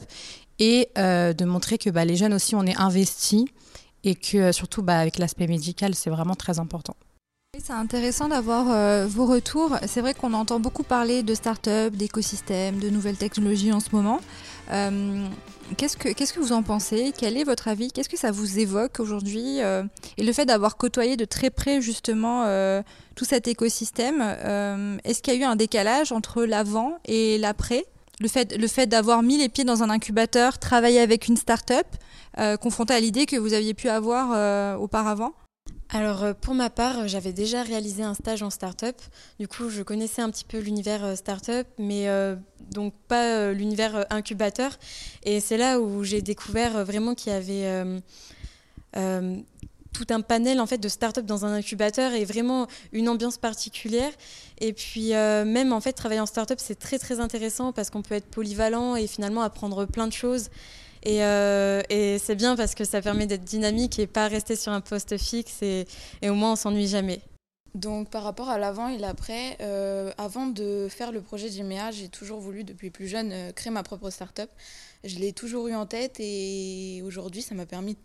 et 0.60 0.92
de 0.96 1.46
montrer 1.46 1.80
que 1.80 1.90
bah, 1.90 2.06
les 2.06 2.16
jeunes 2.16 2.36
aussi, 2.36 2.54
on 2.54 2.68
est 2.68 2.80
investis 2.80 3.46
et 4.04 4.14
que 4.14 4.52
surtout 4.52 4.84
bah, 4.84 5.00
avec 5.00 5.18
l'aspect 5.18 5.48
médical, 5.48 5.96
c'est 5.96 6.12
vraiment 6.12 6.36
très 6.36 6.60
important. 6.60 6.96
C'est 7.64 7.74
intéressant 7.74 8.28
d'avoir 8.28 8.70
euh, 8.70 9.06
vos 9.08 9.26
retours. 9.26 9.78
C'est 9.88 10.02
vrai 10.02 10.14
qu'on 10.14 10.34
entend 10.34 10.60
beaucoup 10.60 10.84
parler 10.84 11.24
de 11.24 11.34
start-up, 11.34 11.94
d'écosystèmes, 11.94 12.80
de 12.80 12.90
nouvelles 12.90 13.18
technologies 13.18 13.72
en 13.72 13.80
ce 13.80 13.90
moment. 13.94 14.20
Euh, 14.72 15.26
qu'est-ce, 15.78 15.96
que, 15.96 16.10
que 16.10 16.40
vous 16.40 16.52
en 16.52 16.64
pensez? 16.64 17.14
Quel 17.18 17.38
est 17.38 17.44
votre 17.44 17.68
avis? 17.68 17.92
Qu'est-ce 17.92 18.10
que 18.10 18.18
ça 18.18 18.32
vous 18.32 18.60
évoque 18.60 19.00
aujourd'hui 19.00 19.62
euh, 19.62 19.84
Et 20.18 20.24
le 20.24 20.34
fait 20.34 20.46
d'avoir 20.46 20.76
côtoyé 20.76 21.16
de 21.18 21.26
très 21.26 21.50
près 21.50 21.82
justement 21.82 22.46
tout 23.16 23.26
cet 23.26 23.48
écosystème, 23.48 24.22
est-ce 25.04 25.22
qu'il 25.22 25.34
y 25.34 25.38
a 25.38 25.40
eu 25.40 25.44
un 25.44 25.56
décalage 25.56 26.12
entre 26.12 26.44
l'avant 26.44 26.98
et 27.06 27.38
l'après? 27.38 27.86
Le 28.20 28.28
fait, 28.28 28.58
le 28.58 28.68
fait 28.68 28.88
d'avoir 28.88 29.24
mis 29.24 29.38
les 29.38 29.50
pieds 29.50 29.66
dans 29.66 29.84
un 29.84 29.90
incubateur, 29.90 30.58
travailler 30.60 31.00
avec 31.00 31.28
une 31.28 31.38
start-up, 31.38 31.88
confronté 32.62 32.94
à 32.94 33.00
l'idée 33.00 33.26
que 33.26 33.38
vous 33.38 33.54
aviez 33.54 33.74
pu 33.74 33.88
avoir 33.88 34.80
auparavant? 34.80 35.34
Alors 35.90 36.24
euh, 36.24 36.34
pour 36.34 36.56
ma 36.56 36.70
part, 36.70 37.08
j'avais 37.08 37.34
déjà 37.34 37.62
réalisé 37.62 38.04
un 38.04 38.16
stage 38.16 38.42
en 38.42 38.50
start-up. 38.50 39.00
Du 39.40 39.48
coup, 39.48 39.70
je 39.70 39.84
connaissais 39.84 40.22
un 40.22 40.30
petit 40.32 40.44
peu 40.44 40.58
l'univers 40.58 41.04
euh, 41.06 41.16
start-up, 41.16 41.68
mais 41.78 42.10
euh, 42.10 42.36
donc 42.72 42.94
pas 43.08 43.52
l'univers 43.52 44.06
incubateur. 44.10 44.78
Et 45.24 45.40
c'est 45.40 45.58
là 45.58 45.80
où 45.80 46.04
j'ai 46.04 46.22
découvert 46.22 46.84
vraiment 46.84 47.14
qu'il 47.14 47.32
y 47.32 47.36
avait 47.36 48.02
tout 49.94 50.08
un 50.10 50.20
panel 50.20 50.60
en 50.60 50.66
fait 50.66 50.78
de 50.78 50.90
start-up 50.90 51.26
dans 51.26 51.46
un 51.46 51.54
incubateur 51.54 52.12
et 52.14 52.26
vraiment 52.26 52.68
une 52.92 53.08
ambiance 53.08 53.38
particulière. 53.38 54.12
Et 54.60 54.74
puis 54.74 55.10
même 55.12 55.72
en 55.72 55.80
fait 55.80 55.94
travailler 55.94 56.22
en 56.22 56.26
start-up 56.26 56.60
c'est 56.62 56.80
très 56.80 56.98
très 56.98 57.20
intéressant 57.20 57.72
parce 57.72 57.90
qu'on 57.90 58.02
peut 58.02 58.16
être 58.16 58.26
polyvalent 58.26 58.96
et 58.96 59.08
finalement 59.08 59.42
apprendre 59.42 59.86
plein 59.86 60.08
de 60.08 60.14
choses. 60.14 60.50
Euh, 61.08 61.82
et, 61.90 62.18
c'est 62.20 62.36
bien 62.36 62.56
parce 62.56 62.76
que 62.76 62.84
ça 62.84 63.02
permet 63.02 63.28
d'être 63.28 63.44
dynamique 63.44 64.00
et 64.00 64.08
pas 64.08 64.28
rester 64.28 64.56
sur 64.56 64.72
un 64.72 64.82
poste 64.82 65.18
fixe 65.18 65.62
et, 65.62 65.86
au 66.24 66.34
moins 66.34 66.54
on 66.54 66.56
s'ennuie 66.56 66.88
jamais. 66.88 67.22
Donc 67.76 68.10
par 68.10 68.24
rapport 68.24 68.50
à 68.50 68.58
l'avant 68.58 68.88
et 68.88 68.98
l'après, 68.98 69.58
euh, 69.60 70.12
avant 70.18 70.48
de 70.48 70.88
faire 70.90 71.12
le 71.12 71.22
projet 71.22 71.50
d'IMEA, 71.50 71.92
j'ai 71.92 72.08
toujours 72.08 72.40
voulu 72.40 72.64
depuis 72.64 72.90
plus 72.90 73.08
jeune 73.08 73.32
euh, 73.34 73.52
créer 73.52 73.72
ma 73.72 73.84
propre 73.84 74.10
start-up. 74.10 74.50
Je 75.04 75.20
l'ai 75.20 75.34
toujours 75.34 75.68
eu 75.68 75.76
en 75.76 75.86
tête 75.86 76.16
et 76.20 77.02
aujourd'hui 77.06 77.42
ça 77.42 77.54
m'a 77.54 77.66
permis, 77.66 77.98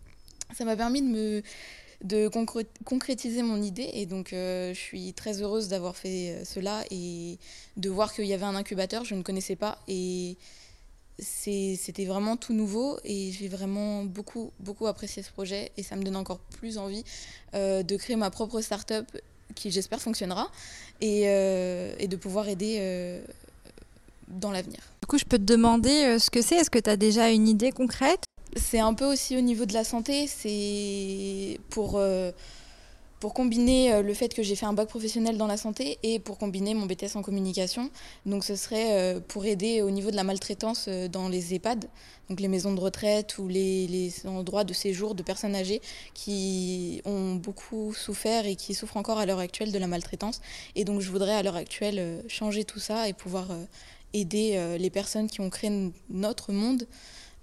ça 0.53 0.65
m'a 0.65 0.75
permis 0.75 1.01
de 1.01 1.07
me 1.07 1.41
de 2.03 2.29
concrétiser 2.83 3.43
mon 3.43 3.61
idée 3.61 3.87
et 3.93 4.07
donc 4.07 4.29
je 4.31 4.73
suis 4.73 5.13
très 5.13 5.43
heureuse 5.43 5.67
d'avoir 5.67 5.95
fait 5.95 6.41
cela 6.45 6.83
et 6.89 7.37
de 7.77 7.89
voir 7.91 8.11
qu'il 8.11 8.25
y 8.25 8.33
avait 8.33 8.43
un 8.43 8.55
incubateur, 8.55 9.05
je 9.05 9.13
ne 9.13 9.21
connaissais 9.21 9.55
pas 9.55 9.77
et 9.87 10.35
c'était 11.19 12.05
vraiment 12.05 12.37
tout 12.37 12.53
nouveau 12.53 12.97
et 13.03 13.31
j'ai 13.31 13.47
vraiment 13.47 14.03
beaucoup, 14.03 14.51
beaucoup 14.59 14.87
apprécié 14.87 15.23
ce 15.23 15.31
projet 15.31 15.71
et 15.77 15.83
ça 15.83 15.95
me 15.95 16.03
donne 16.03 16.15
encore 16.15 16.39
plus 16.39 16.77
envie 16.77 17.03
euh, 17.53 17.83
de 17.83 17.95
créer 17.95 18.15
ma 18.15 18.31
propre 18.31 18.61
start-up 18.61 19.05
qui 19.55 19.69
j'espère 19.71 20.01
fonctionnera 20.01 20.49
et, 21.01 21.23
euh, 21.25 21.93
et, 21.99 22.07
de 22.07 22.15
pouvoir 22.15 22.47
aider 22.47 22.77
euh, 22.79 23.21
dans 24.29 24.51
l'avenir. 24.51 24.79
Du 25.01 25.07
coup, 25.07 25.17
je 25.17 25.25
peux 25.25 25.37
te 25.37 25.43
demander 25.43 26.17
ce 26.19 26.29
que 26.29 26.41
c'est. 26.41 26.55
Est-ce 26.55 26.69
que 26.69 26.79
tu 26.79 26.89
as 26.89 26.97
déjà 26.97 27.29
une 27.29 27.47
idée 27.47 27.71
concrète? 27.71 28.23
C'est 28.55 28.79
un 28.79 28.93
peu 28.93 29.05
aussi 29.05 29.37
au 29.37 29.41
niveau 29.41 29.65
de 29.65 29.73
la 29.73 29.83
santé. 29.83 30.27
C'est 30.27 31.59
pour 31.69 32.01
pour 33.21 33.35
combiner 33.35 33.93
euh, 33.93 34.01
le 34.01 34.13
fait 34.15 34.33
que 34.33 34.41
j'ai 34.41 34.55
fait 34.55 34.65
un 34.65 34.73
bac 34.73 34.89
professionnel 34.89 35.37
dans 35.37 35.45
la 35.45 35.55
santé 35.55 35.99
et 36.01 36.17
pour 36.17 36.39
combiner 36.39 36.73
mon 36.73 36.87
BTS 36.87 37.15
en 37.15 37.21
communication. 37.21 37.91
Donc 38.25 38.43
ce 38.43 38.55
serait 38.55 38.97
euh, 38.97 39.19
pour 39.25 39.45
aider 39.45 39.83
au 39.83 39.91
niveau 39.91 40.09
de 40.09 40.15
la 40.15 40.23
maltraitance 40.23 40.85
euh, 40.87 41.07
dans 41.07 41.29
les 41.29 41.53
EHPAD, 41.53 41.85
donc 42.29 42.39
les 42.39 42.47
maisons 42.47 42.73
de 42.73 42.79
retraite 42.79 43.37
ou 43.37 43.47
les, 43.47 44.11
endroits 44.25 44.63
de 44.63 44.73
séjour 44.73 45.13
de 45.13 45.21
personnes 45.21 45.55
âgées 45.55 45.81
qui 46.15 47.03
ont 47.05 47.35
beaucoup 47.35 47.93
souffert 47.93 48.47
et 48.47 48.55
qui 48.55 48.73
souffrent 48.73 48.97
encore 48.97 49.19
à 49.19 49.27
l'heure 49.27 49.39
actuelle 49.39 49.71
de 49.71 49.77
la 49.77 49.87
maltraitance. 49.87 50.41
Et 50.75 50.83
donc 50.83 50.99
je 50.99 51.11
voudrais 51.11 51.35
à 51.35 51.43
l'heure 51.43 51.55
actuelle 51.55 52.23
changer 52.27 52.63
tout 52.63 52.79
ça 52.79 53.07
et 53.07 53.13
pouvoir 53.13 53.49
aider 54.13 54.77
les 54.79 54.89
personnes 54.89 55.29
qui 55.29 55.41
ont 55.41 55.49
créé 55.49 55.91
notre 56.09 56.51
monde 56.51 56.87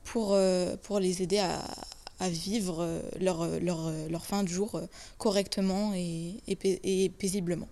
pour, 0.05 0.37
pour 0.83 1.01
les 1.01 1.23
aider 1.23 1.39
à, 1.39 1.63
à 2.21 2.29
vivre 2.29 2.79
euh, 2.81 3.01
leur, 3.21 3.43
euh, 3.43 3.59
leur, 3.61 3.87
euh, 3.87 4.09
leur, 4.11 4.25
fin 4.25 4.43
de 4.43 4.49
jour 4.49 4.81
correctement 5.19 5.93
et, 5.95 6.43
et, 6.47 7.09
paisiblement. 7.11 7.69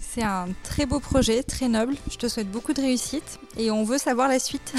C'est 0.00 0.22
un 0.22 0.48
très 0.62 0.86
beau 0.86 1.00
projet, 1.00 1.42
très 1.42 1.68
noble. 1.68 1.94
Je 2.10 2.16
te 2.16 2.28
souhaite 2.28 2.50
beaucoup 2.50 2.72
de 2.72 2.80
réussite 2.80 3.38
et 3.58 3.70
on 3.70 3.84
veut 3.84 3.98
savoir 3.98 4.28
la 4.28 4.38
suite. 4.38 4.72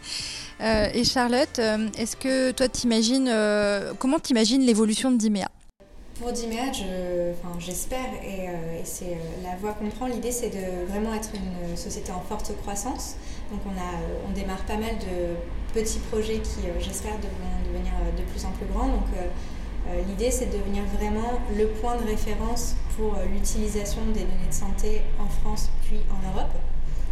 et 0.60 1.04
Charlotte, 1.04 1.58
est-ce 1.98 2.16
que 2.16 2.52
toi 2.52 2.68
t'imagines, 2.68 3.30
comment 3.98 4.18
t'imagines 4.18 4.62
l'évolution 4.62 5.10
de 5.10 5.18
Dimea? 5.18 5.50
Pour 6.18 6.32
Dimea, 6.32 6.72
j'espère, 7.58 8.06
et, 8.24 8.44
et 8.80 8.84
c'est 8.84 9.18
la 9.42 9.56
voie 9.56 9.74
qu'on 9.74 9.90
prend. 9.90 10.06
L'idée, 10.06 10.32
c'est 10.32 10.48
de 10.48 10.86
vraiment 10.86 11.12
être 11.12 11.28
une 11.34 11.76
société 11.76 12.10
en 12.12 12.22
forte 12.22 12.56
croissance. 12.62 13.16
Donc, 13.52 13.60
on, 13.66 13.78
a, 13.78 14.00
on 14.26 14.32
démarre 14.32 14.64
pas 14.64 14.78
mal 14.78 14.96
de 14.98 15.36
petits 15.76 15.98
projets 16.10 16.38
qui, 16.38 16.66
euh, 16.66 16.80
j'espère, 16.80 17.16
devront 17.16 17.52
devenir 17.70 17.92
euh, 17.92 18.18
de 18.18 18.22
plus 18.30 18.44
en 18.46 18.50
plus 18.52 18.64
grands. 18.66 18.88
Donc, 18.88 19.08
euh, 19.14 20.02
l'idée, 20.08 20.30
c'est 20.30 20.46
de 20.46 20.56
devenir 20.56 20.82
vraiment 20.98 21.38
le 21.54 21.68
point 21.68 21.96
de 21.96 22.04
référence 22.04 22.76
pour 22.96 23.14
l'utilisation 23.30 24.00
des 24.06 24.20
données 24.20 24.48
de 24.48 24.54
santé 24.54 25.02
en 25.20 25.28
France 25.28 25.70
puis 25.84 26.00
en 26.10 26.32
Europe. 26.32 26.54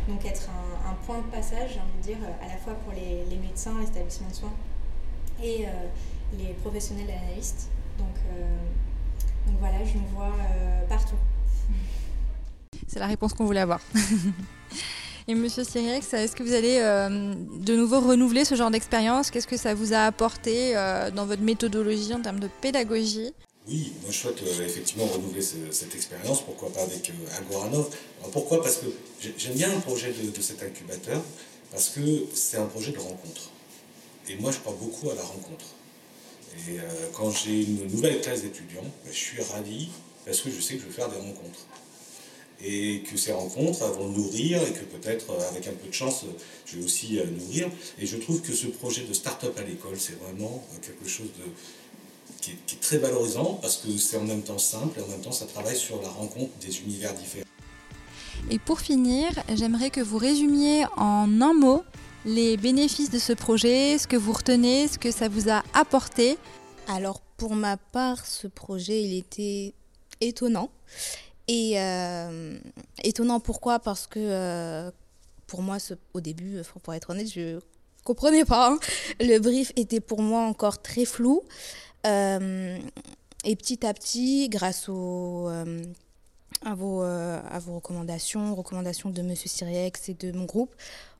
Donc, 0.08 0.24
être 0.24 0.48
un, 0.50 0.94
point 1.06 1.18
de 1.18 1.30
passage, 1.30 1.74
j'ai 1.74 1.80
envie 1.80 1.98
de 1.98 2.02
dire, 2.02 2.28
à 2.42 2.48
la 2.48 2.56
fois 2.56 2.72
pour 2.72 2.92
les, 2.94 3.36
médecins, 3.36 3.74
les 3.80 3.88
établissements 3.88 4.28
de 4.30 4.34
soins 4.34 4.52
et 5.42 5.66
les 6.38 6.52
professionnels 6.62 7.10
analystes. 7.10 7.68
Donc, 7.98 8.16
donc 9.46 9.56
voilà, 9.60 9.84
je 9.84 9.98
me 9.98 10.06
vois 10.14 10.32
partout. 10.88 11.16
C'est 12.88 12.98
la 12.98 13.06
réponse 13.06 13.34
qu'on 13.34 13.44
voulait 13.44 13.60
avoir. 13.60 13.80
Et 15.26 15.34
Monsieur 15.34 15.64
Cyrex, 15.64 16.12
est-ce 16.12 16.36
que 16.36 16.42
vous 16.42 16.52
allez 16.52 16.80
euh, 16.80 17.34
de 17.34 17.74
nouveau 17.74 17.98
renouveler 18.00 18.44
ce 18.44 18.56
genre 18.56 18.70
d'expérience? 18.70 19.30
Qu'est-ce 19.30 19.46
que 19.46 19.56
ça 19.56 19.72
vous 19.72 19.94
a 19.94 20.00
apporté 20.00 20.76
euh, 20.76 21.10
dans 21.10 21.24
votre 21.24 21.40
méthodologie 21.40 22.12
en 22.12 22.20
termes 22.20 22.40
de 22.40 22.48
pédagogie? 22.60 23.32
Oui, 23.66 23.94
moi 24.02 24.10
je 24.10 24.18
souhaite 24.18 24.42
euh, 24.42 24.66
effectivement 24.66 25.06
renouveler 25.06 25.40
cette 25.40 25.94
expérience, 25.94 26.42
pourquoi 26.42 26.70
pas 26.70 26.82
avec 26.82 27.10
Agoranov? 27.38 27.88
pourquoi? 28.32 28.62
Parce 28.62 28.76
que 28.76 28.86
j'aime 29.38 29.54
bien 29.54 29.74
le 29.74 29.80
projet 29.80 30.12
de, 30.12 30.42
cet 30.42 30.62
incubateur, 30.62 31.22
parce 31.70 31.88
que 31.88 32.26
c'est 32.34 32.58
un 32.58 32.66
projet 32.66 32.92
de 32.92 32.98
rencontre. 32.98 33.48
Et 34.28 34.36
moi 34.36 34.50
je 34.50 34.58
crois 34.58 34.76
beaucoup 34.78 35.10
à 35.10 35.14
la 35.14 35.22
rencontre. 35.22 35.64
Et 36.68 36.76
quand 37.14 37.30
j'ai 37.30 37.62
une 37.62 37.86
nouvelle 37.86 38.20
classe 38.20 38.42
d'étudiants, 38.42 38.82
ben, 38.82 39.10
je 39.10 39.16
suis 39.16 39.42
ravi 39.42 39.88
parce 40.26 40.40
que 40.42 40.50
je 40.50 40.60
sais 40.60 40.74
que 40.74 40.82
je 40.82 40.86
vais 40.86 40.92
faire 40.92 41.08
des 41.08 41.16
rencontres 41.16 41.66
et 42.62 43.02
que 43.10 43.16
ces 43.16 43.32
rencontres 43.32 43.84
vont 43.92 44.08
nourrir 44.08 44.62
et 44.62 44.72
que 44.72 44.84
peut-être 44.84 45.30
euh, 45.30 45.48
avec 45.50 45.66
un 45.66 45.72
peu 45.72 45.88
de 45.88 45.92
chance 45.92 46.24
je 46.66 46.76
vais 46.76 46.84
aussi 46.84 47.18
euh, 47.18 47.24
nourrir. 47.26 47.68
Et 47.98 48.06
je 48.06 48.16
trouve 48.16 48.40
que 48.40 48.52
ce 48.52 48.66
projet 48.66 49.02
de 49.04 49.12
start-up 49.12 49.56
à 49.58 49.62
l'école, 49.62 49.96
c'est 49.98 50.18
vraiment 50.20 50.64
euh, 50.72 50.78
quelque 50.80 51.08
chose 51.08 51.28
de, 51.38 51.44
qui, 52.40 52.52
est, 52.52 52.80
très 52.80 52.98
valorisant 52.98 53.58
parce 53.60 53.78
que 53.78 53.96
c'est 53.96 54.16
en 54.16 54.24
même 54.24 54.42
temps 54.42 54.58
simple 54.58 54.98
et 54.98 55.02
en 55.02 55.08
même 55.08 55.20
temps 55.20 55.32
ça 55.32 55.46
travaille 55.46 55.76
sur 55.76 56.00
la 56.02 56.08
rencontre 56.08 56.52
des 56.60 56.80
univers 56.80 57.14
différents. 57.14 57.44
Et 58.50 58.58
pour 58.58 58.80
finir, 58.80 59.30
j'aimerais 59.54 59.90
que 59.90 60.00
vous 60.00 60.18
résumiez 60.18 60.84
en 60.96 61.40
un 61.40 61.54
mot 61.54 61.82
les 62.26 62.56
bénéfices 62.56 63.10
de 63.10 63.18
ce 63.18 63.32
projet, 63.32 63.98
ce 63.98 64.06
que 64.06 64.16
vous 64.16 64.32
retenez, 64.32 64.88
ce 64.88 64.98
que 64.98 65.10
ça 65.10 65.28
vous 65.28 65.50
a 65.50 65.62
apporté. 65.74 66.38
Alors 66.88 67.20
pour 67.36 67.54
ma 67.54 67.76
part, 67.76 68.26
ce 68.26 68.46
projet, 68.46 69.02
il 69.02 69.16
était 69.16 69.74
étonnant. 70.20 70.70
Et 71.48 71.74
euh, 71.76 72.58
étonnant 73.02 73.40
pourquoi? 73.40 73.78
Parce 73.78 74.06
que 74.06 74.18
euh, 74.20 74.90
pour 75.46 75.62
moi, 75.62 75.76
au 76.14 76.20
début, 76.20 76.60
pour 76.82 76.94
être 76.94 77.10
honnête, 77.10 77.30
je 77.30 77.60
comprenais 78.02 78.44
pas. 78.44 78.70
Hein. 78.70 78.78
Le 79.20 79.38
brief 79.38 79.72
était 79.76 80.00
pour 80.00 80.22
moi 80.22 80.42
encore 80.42 80.80
très 80.80 81.04
flou. 81.04 81.42
Euh, 82.06 82.78
et 83.44 83.56
petit 83.56 83.84
à 83.86 83.92
petit, 83.92 84.48
grâce 84.48 84.84
à, 84.84 86.74
vos, 86.74 87.02
à 87.02 87.58
vos 87.58 87.74
recommandations, 87.74 88.54
recommandations 88.54 89.10
de 89.10 89.20
M. 89.20 89.34
Siriex 89.36 90.08
et 90.08 90.14
de 90.14 90.32
mon 90.32 90.44
groupe, 90.44 90.74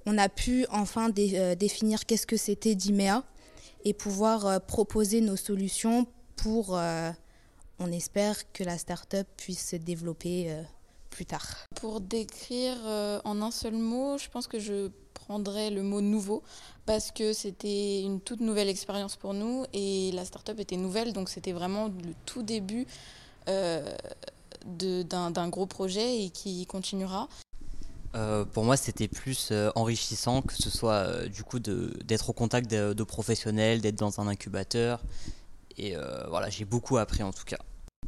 on 0.06 0.16
a 0.16 0.30
pu 0.30 0.66
enfin 0.70 1.10
définir 1.10 2.06
qu'est-ce 2.06 2.26
que 2.26 2.38
c'était 2.38 2.74
d'IMEA 2.74 3.24
et 3.84 3.92
pouvoir 3.92 4.62
proposer 4.62 5.20
nos 5.20 5.36
solutions 5.36 6.06
pour 6.36 6.78
on 7.78 7.90
espère 7.92 8.36
que 8.52 8.64
la 8.64 8.78
start-up 8.78 9.26
puisse 9.36 9.70
se 9.70 9.76
développer 9.76 10.50
euh, 10.50 10.62
plus 11.10 11.26
tard. 11.26 11.66
Pour 11.76 12.00
décrire 12.00 12.76
euh, 12.84 13.20
en 13.24 13.42
un 13.42 13.50
seul 13.50 13.74
mot, 13.74 14.18
je 14.18 14.28
pense 14.28 14.46
que 14.46 14.58
je 14.58 14.90
prendrais 15.14 15.70
le 15.70 15.82
mot 15.82 16.00
nouveau 16.00 16.42
parce 16.86 17.10
que 17.10 17.32
c'était 17.32 18.02
une 18.02 18.20
toute 18.20 18.40
nouvelle 18.40 18.68
expérience 18.68 19.16
pour 19.16 19.34
nous 19.34 19.64
et 19.72 20.10
la 20.12 20.24
start-up 20.24 20.60
était 20.60 20.76
nouvelle, 20.76 21.12
donc 21.12 21.28
c'était 21.28 21.52
vraiment 21.52 21.88
le 21.88 22.14
tout 22.26 22.42
début 22.42 22.86
euh, 23.48 23.96
d'un 24.66 25.48
gros 25.48 25.66
projet 25.66 26.24
et 26.24 26.30
qui 26.30 26.66
continuera. 26.66 27.28
pour 28.52 28.64
moi, 28.64 28.76
c'était 28.76 29.08
plus 29.08 29.52
enrichissant 29.74 30.40
que 30.40 30.54
ce 30.54 30.70
soit 30.70 31.28
du 31.28 31.42
coup 31.42 31.58
d'être 31.58 32.30
au 32.30 32.32
contact 32.32 32.70
de 32.70 33.04
professionnels, 33.04 33.80
d'être 33.80 33.96
dans 33.98 34.20
un 34.20 34.26
incubateur 34.26 35.02
et 35.76 35.96
euh, 35.96 36.26
voilà, 36.28 36.50
j'ai 36.50 36.64
beaucoup 36.64 36.96
appris 36.98 37.22
en 37.22 37.32
tout 37.32 37.44
cas. 37.44 37.58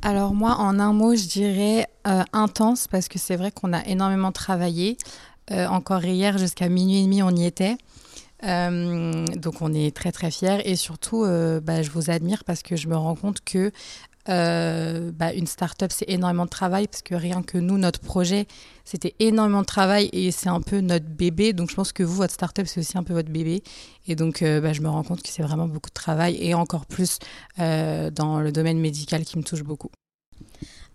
Alors 0.02 0.34
moi, 0.34 0.56
en 0.58 0.78
un 0.78 0.92
mot, 0.92 1.14
je 1.16 1.26
dirais 1.26 1.86
euh, 2.06 2.22
intense 2.32 2.86
parce 2.86 3.08
que 3.08 3.18
c'est 3.18 3.36
vrai 3.36 3.50
qu'on 3.50 3.72
a 3.72 3.84
énormément 3.86 4.32
travaillé. 4.32 4.98
Euh, 5.50 5.66
encore 5.66 6.04
hier, 6.04 6.38
jusqu'à 6.38 6.68
minuit 6.68 6.98
et 6.98 7.02
demi, 7.04 7.22
on 7.22 7.30
y 7.30 7.46
était. 7.46 7.76
donc 8.42 9.62
on 9.62 9.72
est 9.72 9.94
très 9.96 10.12
très 10.12 10.30
fiers 10.30 10.60
et 10.64 10.76
surtout 10.76 11.24
bah, 11.62 11.82
je 11.82 11.90
vous 11.90 12.10
admire 12.10 12.44
parce 12.44 12.62
que 12.62 12.76
je 12.76 12.88
me 12.88 12.96
rends 12.96 13.16
compte 13.16 13.40
que 13.42 13.72
euh, 14.28 15.12
bah, 15.12 15.32
une 15.32 15.46
start-up, 15.46 15.90
c'est 15.92 16.08
énormément 16.08 16.44
de 16.44 16.50
travail 16.50 16.88
parce 16.88 17.02
que 17.02 17.14
rien 17.14 17.42
que 17.42 17.58
nous, 17.58 17.78
notre 17.78 18.00
projet, 18.00 18.46
c'était 18.84 19.14
énormément 19.18 19.60
de 19.60 19.66
travail 19.66 20.08
et 20.12 20.30
c'est 20.30 20.48
un 20.48 20.60
peu 20.60 20.80
notre 20.80 21.06
bébé. 21.06 21.52
Donc, 21.52 21.70
je 21.70 21.74
pense 21.76 21.92
que 21.92 22.02
vous, 22.02 22.16
votre 22.16 22.34
start-up, 22.34 22.66
c'est 22.66 22.80
aussi 22.80 22.98
un 22.98 23.02
peu 23.02 23.12
votre 23.12 23.30
bébé. 23.30 23.62
Et 24.06 24.16
donc, 24.16 24.42
euh, 24.42 24.60
bah, 24.60 24.72
je 24.72 24.80
me 24.80 24.88
rends 24.88 25.02
compte 25.02 25.22
que 25.22 25.28
c'est 25.28 25.42
vraiment 25.42 25.68
beaucoup 25.68 25.90
de 25.90 25.94
travail 25.94 26.36
et 26.40 26.54
encore 26.54 26.86
plus 26.86 27.18
euh, 27.58 28.10
dans 28.10 28.40
le 28.40 28.52
domaine 28.52 28.78
médical 28.78 29.24
qui 29.24 29.38
me 29.38 29.42
touche 29.42 29.62
beaucoup. 29.62 29.90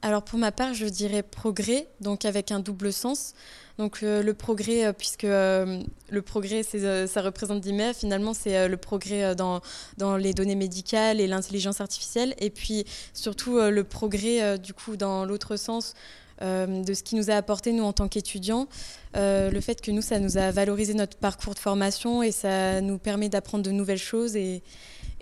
Alors, 0.03 0.23
pour 0.23 0.39
ma 0.39 0.51
part, 0.51 0.73
je 0.73 0.87
dirais 0.87 1.21
progrès, 1.21 1.87
donc 1.99 2.25
avec 2.25 2.51
un 2.51 2.59
double 2.59 2.91
sens. 2.91 3.33
Donc 3.77 4.03
euh, 4.03 4.21
le 4.21 4.33
progrès, 4.33 4.85
euh, 4.85 4.93
puisque 4.93 5.23
euh, 5.23 5.81
le 6.09 6.21
progrès, 6.21 6.63
ça 6.63 7.21
représente 7.21 7.61
10 7.61 7.93
finalement 7.95 8.33
c'est 8.33 8.67
le 8.67 8.77
progrès 8.77 9.35
dans, 9.35 9.61
dans 9.97 10.17
les 10.17 10.33
données 10.33 10.55
médicales 10.55 11.19
et 11.19 11.27
l'intelligence 11.27 11.81
artificielle, 11.81 12.35
et 12.39 12.49
puis 12.49 12.85
surtout 13.13 13.59
le 13.59 13.83
progrès 13.83 14.57
du 14.59 14.73
coup 14.73 14.97
dans 14.97 15.25
l'autre 15.25 15.55
sens. 15.55 15.93
de 16.41 16.93
ce 16.93 17.03
qui 17.03 17.15
nous 17.15 17.29
a 17.29 17.35
apporté, 17.35 17.71
nous, 17.71 17.83
en 17.83 17.93
tant 17.93 18.07
qu'étudiants. 18.07 18.67
le 19.15 19.59
fait 19.61 19.81
que 19.81 19.91
nous, 19.91 20.01
ça 20.01 20.19
nous 20.19 20.37
a 20.37 20.51
valorisé 20.51 20.93
notre 20.93 21.17
parcours 21.17 21.53
de 21.53 21.59
formation 21.59 22.23
et 22.23 22.31
ça 22.31 22.81
nous 22.81 22.97
permet 22.97 23.29
d'apprendre 23.29 23.63
de 23.63 23.71
nouvelles 23.71 23.97
choses 23.97 24.35
et, 24.35 24.63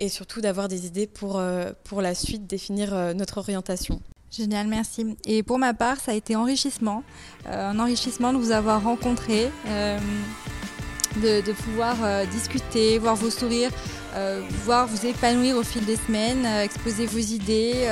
et 0.00 0.08
surtout 0.08 0.40
d'avoir 0.40 0.68
des 0.68 0.86
idées 0.86 1.06
pour, 1.06 1.40
pour 1.84 2.02
la 2.02 2.14
suite, 2.14 2.46
définir 2.46 3.14
notre 3.14 3.38
orientation. 3.38 4.00
Génial, 4.30 4.68
merci. 4.68 5.16
Et 5.24 5.42
pour 5.42 5.58
ma 5.58 5.74
part, 5.74 5.98
ça 5.98 6.12
a 6.12 6.14
été 6.14 6.36
enrichissement. 6.36 7.02
Euh, 7.48 7.70
un 7.70 7.78
enrichissement 7.80 8.32
de 8.32 8.38
vous 8.38 8.52
avoir 8.52 8.84
rencontré, 8.84 9.50
euh, 9.66 9.98
de, 11.16 11.52
pouvoir 11.52 11.96
euh, 12.02 12.24
discuter, 12.26 12.98
voir 12.98 13.16
vos 13.16 13.30
sourires, 13.30 13.70
voir 14.64 14.86
vous 14.86 15.06
épanouir 15.06 15.56
au 15.56 15.62
fil 15.62 15.84
des 15.84 15.96
semaines, 15.96 16.44
exposer 16.44 17.06
vos 17.06 17.18
idées, 17.18 17.88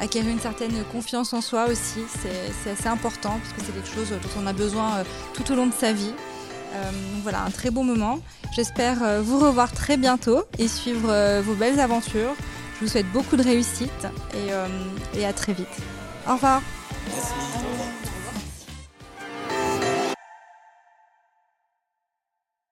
acquérir 0.00 0.28
une 0.28 0.40
certaine 0.40 0.82
confiance 0.90 1.32
en 1.32 1.40
soi 1.40 1.66
aussi. 1.66 2.00
C'est 2.20 2.70
assez 2.70 2.88
important 2.88 3.38
parce 3.40 3.52
que 3.52 3.60
c'est 3.64 3.72
quelque 3.72 3.94
chose 3.94 4.10
dont 4.10 4.42
on 4.42 4.46
a 4.48 4.52
besoin 4.52 5.04
tout 5.34 5.52
au 5.52 5.54
long 5.54 5.68
de 5.68 5.72
sa 5.72 5.92
vie. 5.92 6.12
voilà, 7.22 7.44
un 7.44 7.50
très 7.50 7.70
beau 7.70 7.82
moment. 7.82 8.18
J'espère 8.56 9.22
vous 9.22 9.38
revoir 9.38 9.70
très 9.70 9.96
bientôt 9.96 10.42
et 10.58 10.66
suivre 10.66 11.40
vos 11.42 11.54
belles 11.54 11.78
aventures. 11.78 12.34
Je 12.78 12.84
vous 12.84 12.90
souhaite 12.90 13.10
beaucoup 13.12 13.36
de 13.36 13.42
réussite 13.42 14.06
et, 14.34 14.52
euh, 14.52 14.68
à 15.26 15.32
très 15.32 15.52
vite. 15.54 15.66
Au 16.28 16.34
revoir. 16.34 16.60